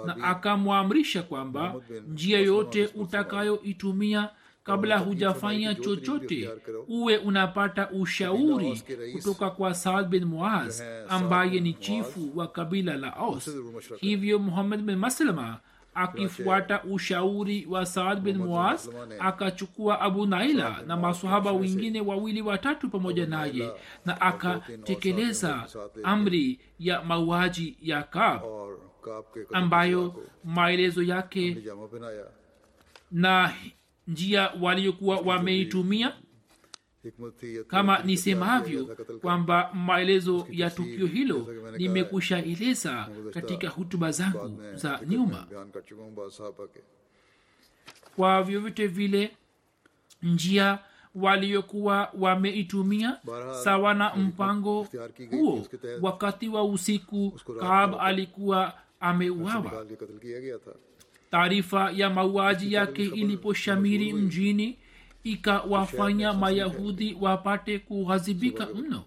[0.06, 1.74] na akamwamrisha kwamba
[2.08, 4.28] njia yote utakayoitumia
[4.64, 6.50] kabla hujafanya chochote
[6.88, 13.50] uwe unapata ushauri kutoka kwa saad bin muaz ambaye ni chifu wa kabila la aus.
[14.00, 15.58] Hivyo muhammad bin maslama
[15.96, 18.88] akifuata ushauri wa saad bin muaz
[19.18, 23.70] akachukua abu naila na masahaba wengine wawili watatu pamoja naye
[24.04, 25.66] na akatekeleza
[26.02, 28.42] amri ya mauaji ya kab
[29.52, 31.56] ambayo maelezo yake
[33.10, 33.52] na
[34.08, 36.12] njia waliokuwa wameitumia
[37.68, 41.46] kama nisemavyo kwamba maelezo ya tukio hilo
[41.78, 45.46] nimekushaeleza katika hutuba zangu za nyuma.
[48.16, 49.30] Kwa vyovyote vile
[50.22, 50.78] njia
[51.14, 53.18] waliyokuwa wameitumia
[53.64, 54.86] sawa na mpango
[55.30, 55.66] huo
[56.00, 59.86] wakati wa usiku kaab alikuwa ameuawa.
[61.30, 64.78] Taarifa ya mauaji yake iliposhamiri mjini
[65.32, 69.02] ikawafanya mayahudi wapate kughazibika mno.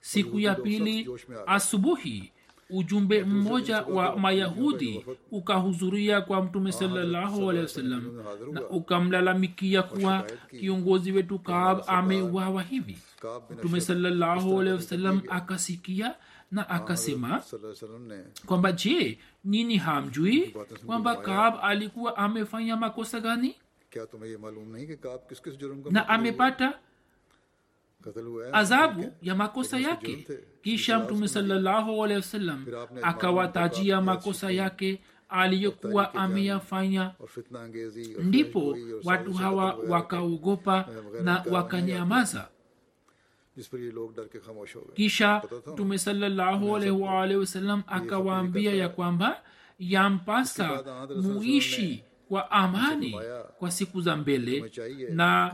[0.00, 1.08] Siku ya pili
[1.46, 2.32] asubuhi
[2.70, 10.26] ujumbe mmoja wa mayahudi ukahudhuria kwa mtume sawasalam na ukamlalamikia kuwa
[10.60, 12.98] kiongozi wetu kaab amewawa hivi.
[13.50, 16.14] Mtume sawasalam akasikia
[16.52, 17.42] na akasema
[18.46, 20.54] kwamba je nini hamjui
[20.86, 23.54] kwamba kaab alikuwa amefanya makosa gani?
[25.90, 26.78] na amepata
[28.52, 30.26] adhabu ya makosa yake
[30.62, 32.04] kisha mtume salallahu
[33.02, 37.14] akawatajia makosa yake aliyokuwa ameyafanya
[38.22, 40.88] ndipo watu hawa wakaogopa
[41.24, 42.48] na wakanyamaza
[44.94, 46.76] kisha mtume salallahu
[47.86, 49.42] akawaambia ya kwamba
[49.78, 50.84] yampasa
[51.22, 53.16] muishi kwa amani
[53.58, 54.70] kwa siku za mbele
[55.12, 55.52] na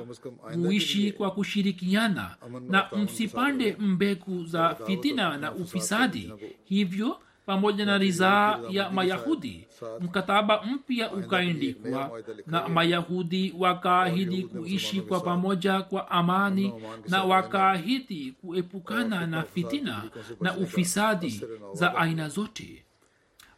[0.56, 2.36] muishi kwa kushirikiana
[2.68, 6.32] na msipande mbegu za fitina na ufisadi.
[6.64, 9.66] Hivyo pamoja na ridhaa ya mayahudi
[10.00, 13.54] mkataba mpya ukaendikwa na mayahudi.
[13.58, 16.74] Wakaahidi kuishi kwa pamoja kwa amani
[17.08, 20.02] na wakaahidi kuepukana na fitina
[20.40, 22.85] na ufisadi za aina zote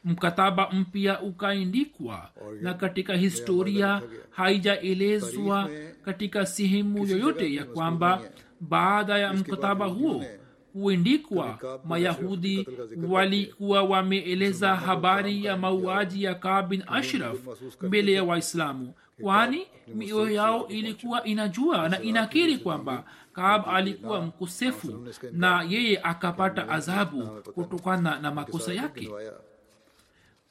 [0.05, 2.29] mkataba mpya ukaindikwa.
[2.61, 5.71] Na katika historia haijaelezwa
[6.05, 8.21] katika sehemu yoyote ya kwamba
[8.61, 10.25] baada ya mkataba huo
[10.73, 12.69] kuendikwa mayahudi
[13.09, 17.37] walikuwa wameeleza habari ya mauaji ya kab bin ashraf
[17.83, 18.93] mbele ya waislamu.
[19.21, 27.27] kwani mioyo yao ilikuwa inajua na inakiri kwamba kab alikuwa mkosefu na yeye akapata adhabu
[27.55, 29.11] kutokana na makosa yake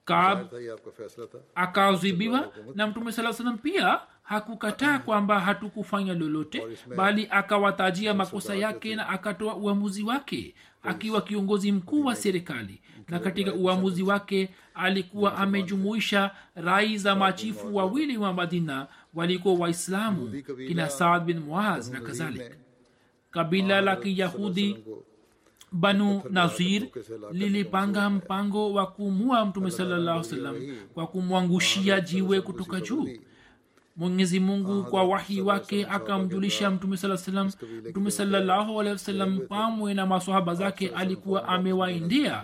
[0.08, 0.40] kaab
[1.56, 6.64] akaadhibiwa na mtume saa salam pia hakukataa kwamba hatukufanya lolote
[6.98, 12.82] bali akawatajia makosa yake na akatoa uamuzi wake akiwa kiongozi mkuu wa serikali.
[13.08, 20.90] Na katika uamuzi wake alikuwa amejumuisha rai za machifu wawili wa madina walikuwa waislamu kina
[20.90, 22.58] saad bin muaz na kadhalik
[23.32, 24.78] kabila la kiyahudi
[25.72, 26.88] banu nazir
[27.32, 30.56] lilipanga mpango wa kumua mtume salallahu salam
[30.94, 33.10] kwa kumwangushia jiwe kutoka juu.
[33.96, 37.52] Mwenyezi mungu kwa wahi wake akamjulisha mtume saa salam
[37.90, 42.44] mtume salallahu alehi pamwe na masahaba zake alikuwa amewaendea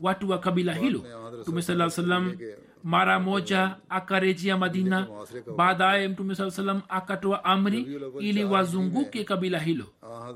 [0.00, 1.04] watu wa kabila hilo.
[1.40, 2.36] Mtume saa salam
[2.84, 5.06] mara moja akarejea madina.
[5.56, 9.86] Baadaye mtume saa salam akatoa amri ili wazunguke kabila hilo.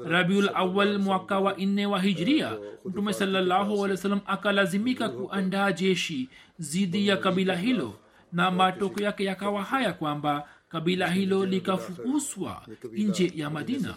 [0.07, 2.53] Rabiul awal mwaka wa nne wa hijria
[2.85, 3.87] mtume salallahu
[4.27, 6.29] akalazimika kuandaa jeshi
[6.59, 7.95] zidi ya kabila hilo
[8.33, 12.63] na matoko yake yakawa haya kwamba kabila hilo likafukuswa
[12.93, 13.95] nje ya madina.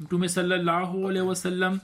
[0.00, 1.80] Mtume salallahu alehi wasallam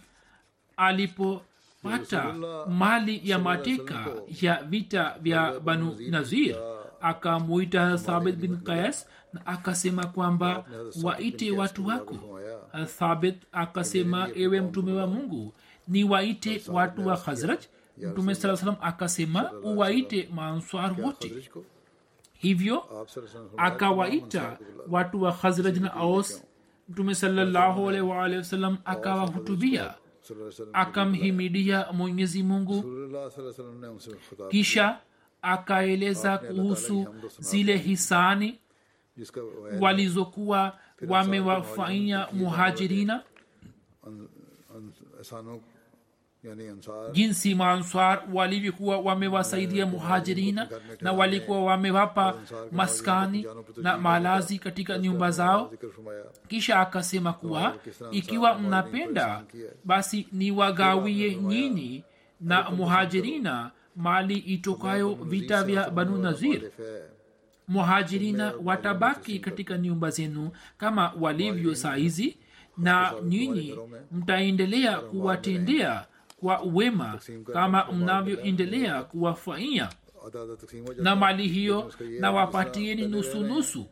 [1.85, 2.35] alipopata
[2.69, 4.07] mali ya mateka
[4.43, 6.57] ya vita vya banu nazir
[7.01, 10.65] akamuita thabit bin kayas na akasema kwamba
[11.03, 12.41] waite watu wako.
[12.99, 15.53] Thabit akasema ewe mtume wa mungu
[15.89, 17.59] ni waite watu wa khazraj.
[17.99, 21.49] mtume saa salam akasema uwaite maanswar wote.
[22.33, 23.07] hivyo
[23.57, 24.59] akawaita
[24.89, 26.45] watu wa khazraj na aos
[26.89, 27.15] mtume
[28.37, 29.95] wasallam akawahutubia
[30.73, 32.85] akamhimidia mwenyezi mungu
[34.51, 34.99] kisha
[35.43, 37.07] akaeleza kuhusu
[37.39, 38.59] zile hisani
[39.81, 40.79] walizokuwa
[41.09, 43.23] wamewafanyia muhajirina
[47.13, 50.69] jinsi maanswar walivyokuwa wamewasaidia muhajirina
[51.01, 52.35] na walikuwa wamewapa
[52.73, 55.73] maskani na malazi katika nyumba zao
[56.49, 57.75] kisha akasema kuwa
[58.11, 59.43] ikiwa mnapenda
[59.85, 62.05] basi niwagawie nyini
[62.41, 66.71] na muhajirina mali itokayo vita vya banu nazir
[67.69, 72.37] muhajirina watabaki katika nyumba zenu kama walivyo saizi
[72.79, 73.79] na nyinyi
[74.13, 76.07] mtaendelea kuwatendea
[76.41, 77.19] kwa wema
[77.53, 79.89] kama mnavyoendelea kuwafanyia.
[80.97, 83.87] Na mali hiyo na wapatieni nusu nusu.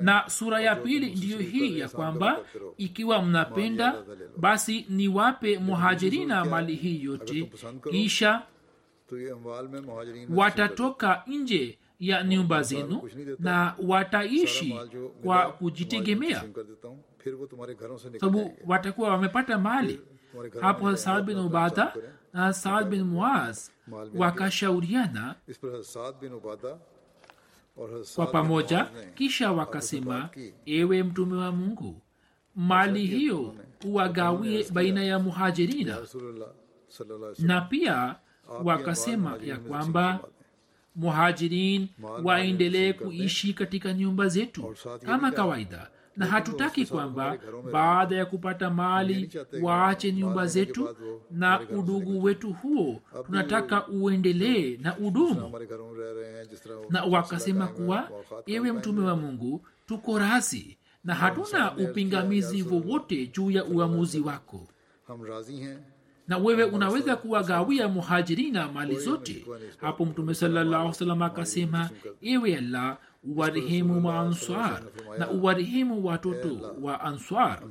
[0.00, 2.38] na sura ya pili ndiyo hii ya kwamba
[2.76, 3.94] ikiwa mnapenda
[4.36, 7.50] basi niwape muhajirina mali hii yote.
[7.90, 8.42] Kisha
[10.30, 14.78] watatoka nje ya nyumba zenu na wataishi
[15.24, 16.44] kwa kujitegemea.
[18.20, 20.00] sababu watakuwa wamepata mali
[20.60, 21.94] hapo saad bin ubada
[22.32, 23.68] na saad bin muaz
[24.14, 25.34] wakashauriana
[28.14, 30.28] kwa pamoja kisha wakasema
[30.66, 32.00] ewe mtume wa mungu
[32.56, 33.54] mali hiyo
[33.84, 35.98] uwagawie baina ya muhajirina.
[37.38, 38.16] na pia
[38.64, 40.20] wakasema ya kwamba
[40.96, 41.88] muhajirin
[42.24, 44.74] waendelee kuishi katika nyumba zetu
[45.06, 47.38] kama kawaida na hatutaki kwamba
[47.72, 49.30] baada ya kupata mali
[49.62, 50.96] waache nyumba zetu
[51.30, 55.52] na udugu wetu huo tunataka uendelee na udumu
[56.90, 58.10] na wakasema kuwa
[58.46, 64.68] ewe mtume wa mungu tuko razi na hatuna upingamizi wowote juu ya uamuzi wako
[66.28, 69.46] na wewe unaweza kuwagawia muhajirina mali zote
[69.76, 71.90] hapo mtume salallahu salam akasema
[72.22, 74.82] ewe allah uwarehemu maanswar
[75.18, 77.62] na uwarehemu watoto wa answar.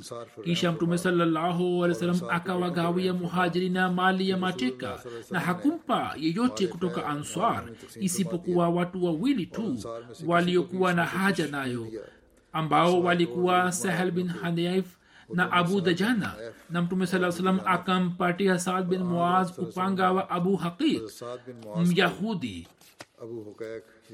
[0.43, 4.99] Kisha mtume sallahualwasalam akawagawia muhajirina mali ya mateka
[5.31, 7.63] na hakumpa yeyote kutoka answar
[7.99, 9.77] isipokuwa watu wawili tu
[10.27, 11.87] waliokuwa na haja nayo
[12.53, 14.85] ambao walikuwa sahel bin hanaif
[15.33, 16.33] na abu dajana
[16.69, 21.01] na mtume saa salam akampatia saad bin muaz upanga wa abu haqiq
[21.87, 22.67] myahudi.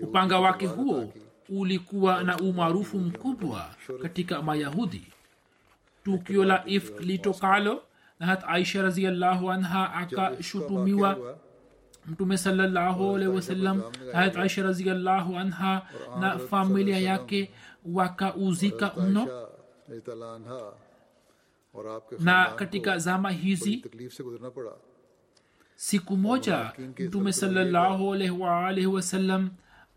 [0.02, 1.14] Upanga wake huo
[1.50, 3.70] ulikuwa na umaarufu mkubwa
[4.02, 5.08] katika mayahudi.
[6.04, 7.84] Tukio la ifk litokalo
[8.20, 11.38] na hat aisha raziallahu anha akashutumiwa
[12.06, 12.38] mtume
[13.16, 13.36] alaihi
[14.14, 15.82] hat aisha raziallahu anha
[16.20, 17.52] na familia yake
[17.86, 19.48] wakauzika mno.
[22.20, 23.86] Na katika zama hizi
[25.76, 29.50] siku moja mtume salallahu wasalam wasallam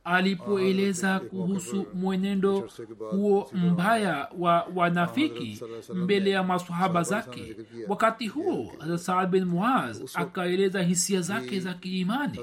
[0.05, 2.69] alipoeleza kuhusu mwenendo
[3.11, 5.61] huo mbaya wa wanafiki
[5.95, 7.57] mbele ya masahaba zake
[7.89, 12.39] wakati huo saad bin muaz akaeleza hisia zake za kiimani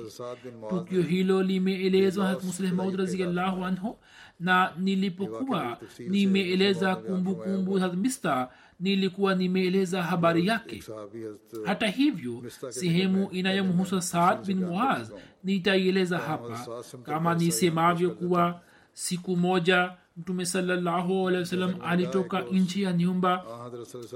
[0.70, 3.98] tukio hilo limeelezwa hat maud raziallahu anhu
[4.40, 8.50] na nilipokuwa nimeeleza kumbukumbu mista
[8.80, 10.84] nilikuwa nimeeleza habari yake
[11.66, 15.12] hata hivyo sehemu inayomhusa saad bin muaz
[15.44, 16.66] nitaieleza hapa.
[17.04, 18.62] kama nisemavyo kuwa
[18.94, 23.44] siku moja mtume sallahualwasalam alitoka nchi ya nyumba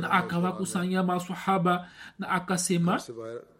[0.01, 1.87] na akawakusanya masahaba
[2.19, 3.01] na akasema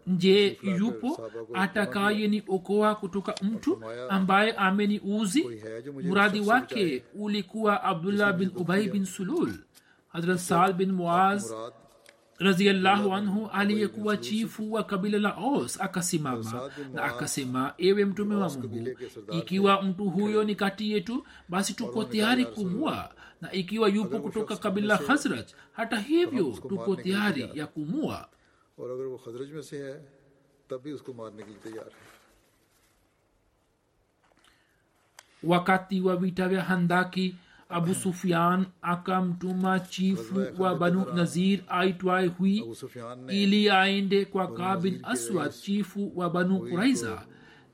[0.06, 5.48] nje yupo atakaye ni okoa kutoka mtu ambaye ameni uzi
[6.04, 9.52] muradi wake ulikuwa abdullah bin ubai bin sulul
[10.08, 11.52] hazrat saal bin muaz
[12.38, 18.88] raziallahu anhu aliyekuwa chifu wa kabila la os akasimama na akasema ewe mtume wa mungu
[19.32, 23.14] ikiwa mtu huyo ni kati yetu basi tuko tayari kumua.
[23.40, 28.28] Na ikiwa yupo kutoka kabila la hazraj hata hivyo tuko tayari ya kumua.
[35.42, 37.36] Wakati wa vita vya handaki
[37.74, 42.64] abu sufian akamtuma chifu wa banu nazir aitwae hui
[43.28, 47.22] ili aende kwa kabil aswad chifu wa banu kuraiza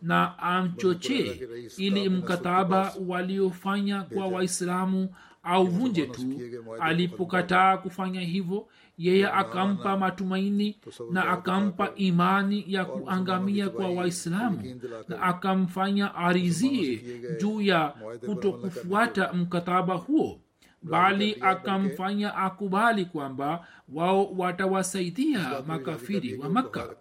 [0.03, 1.41] na amchochee
[1.77, 5.09] ili mkataba waliofanya kwa waislamu
[5.43, 6.41] auvunje tu
[6.81, 8.67] alipokataa kufanya hivyo
[9.01, 10.79] yeye akampa matumaini
[11.11, 16.97] na akampa imani ya kuangamia kwa waislamu na akamfanya arizie
[17.41, 17.89] juu ya
[18.27, 20.41] kutokufuata mkataba huo
[20.83, 26.97] bali akamfanya akubali kwamba wao watawasaidia makafiri wa makka.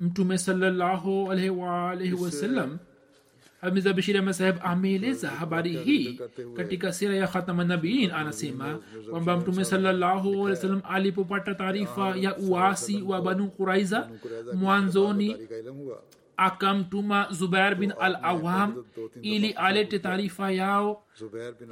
[0.00, 2.91] mtume salllahualwalhi wasallam wa
[3.62, 6.20] hamiza bishiri ahmed saheb ameeleza habari hii
[6.56, 8.78] katika sira ya khatama nabiin anasema
[9.10, 14.08] kwamba mtume sallahualwasalam alipopata taarifa ya uasi wa banu quraiza
[14.54, 15.36] mwanzoni
[16.36, 18.84] akamtuma zubair bin al awam
[19.22, 21.02] ili alete taarifa yao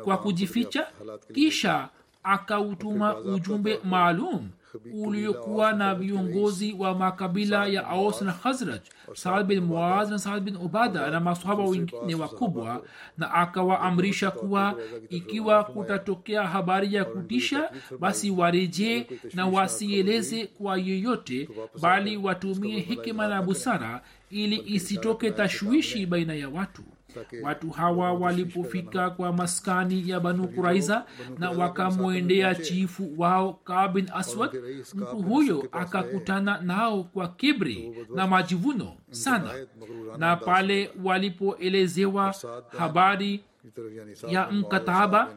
[0.04, 0.86] kwa kujificha
[1.34, 1.88] kisha
[2.22, 4.48] akautuma ujumbe maalum
[4.92, 8.80] uliokuwa na viongozi wa makabila ya aus na khazraj.
[9.14, 12.82] saad bin muaz na saad bin ubada na masohaba wengine wakubwa
[13.18, 14.74] na akawaamrisha kuwa
[15.08, 21.48] ikiwa kutatokea habari ya kutisha basi warejee na wasieleze kwa yeyote
[21.82, 26.82] bali watumie hikima na busara ili isitoke tashwishi baina ya watu
[27.42, 31.06] watu hawa walipofika kwa maskani ya banu kuraiza
[31.38, 34.50] na wakamwendea chifu wao kabin aswad
[34.94, 39.50] mtu huyo akakutana nao kwa kibri na majivuno sana.
[40.18, 42.34] Na pale walipoelezewa
[42.78, 43.44] habari
[44.28, 45.28] ya mkataba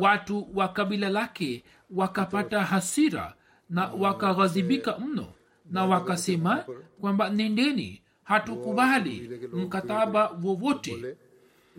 [0.00, 3.34] watu wa kabila lake wakapata hasira
[3.70, 5.26] na wakaghadhibika mno
[5.70, 6.64] na wakasema
[7.00, 11.16] kwamba nendeni hatukubali mkataba wowote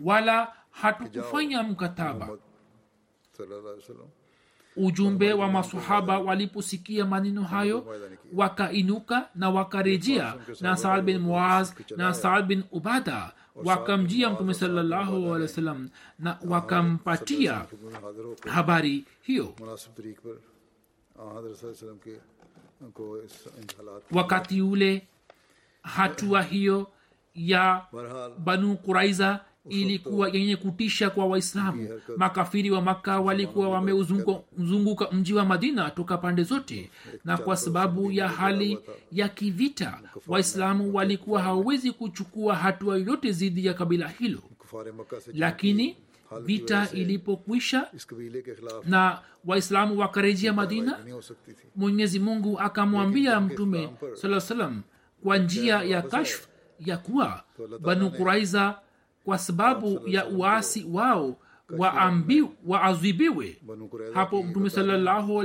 [0.04, 2.28] wala hatukufanya mkataba.
[4.76, 7.86] Ujumbe wa masahaba waliposikia maneno hayo
[8.34, 15.88] wakainuka na wakarejea na saad bin muaz na saad bin ubada wakamjia mtume sallahualwasalam
[16.18, 17.66] na wakampatia
[18.46, 19.54] habari hiyo.
[24.12, 25.07] Wakati ule
[25.88, 26.86] hatua hiyo
[27.34, 27.82] ya
[28.44, 31.88] banu kuraiza ilikuwa yenye kutisha kwa waislamu.
[32.16, 36.90] Makafiri wa makka walikuwa wameuzunguka mji wa madina toka pande zote.
[37.24, 38.78] Na kwa sababu ya hali
[39.12, 44.42] ya kivita waislamu walikuwa hawawezi kuchukua hatua yoyote dhidi ya kabila hilo.
[45.34, 45.96] Lakini
[46.44, 47.86] vita ilipokwisha
[48.84, 50.98] na waislamu wakarejea madina
[51.76, 54.82] mwenyezi mungu akamwambia mtume saa salam
[55.22, 56.46] kwa njia ya kashf
[56.80, 57.42] ya kuwa
[57.80, 58.78] banu kuraiza
[59.24, 61.36] kwa sababu ya uasi wao
[62.66, 63.76] waazwibiwe wa
[64.14, 65.42] hapo mtume salallahu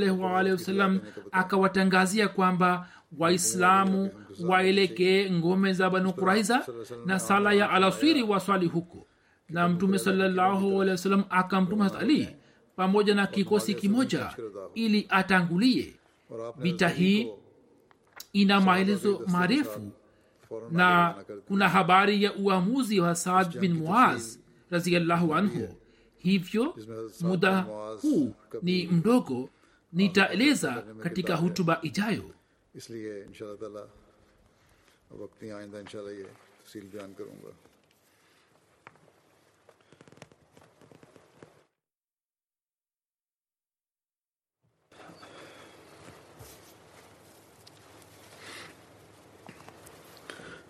[1.32, 4.10] akawatangazia kwamba waislamu
[4.48, 6.66] waelekee ngome za banu kuraiza
[7.06, 9.08] na sala ya alaswiri waswali huko.
[9.50, 10.84] Na mtume salallahu
[11.30, 12.36] akamtuma hat ali
[12.76, 14.30] pamoja na kikosi kimoja
[14.76, 15.94] ili atangulie.
[16.58, 17.32] Vita hii
[18.33, 19.81] ina maelezo marefu
[20.51, 21.15] फौरन na
[21.49, 24.39] kuna habari ya uamuzi wa saad bin muaz
[24.71, 25.69] raziallahu anhu
[26.19, 26.75] hivyo
[27.21, 27.61] muda
[28.03, 29.49] huu ni mdogo
[29.93, 32.25] nitaeleza katika hutuba ijayo
[32.79, 33.85] इसलिए इंशाल्लाह ताला
[35.23, 36.27] वक्त ही आइंदा इंशाल्लाह ये
[36.61, 37.53] तफसील बयान करूंगा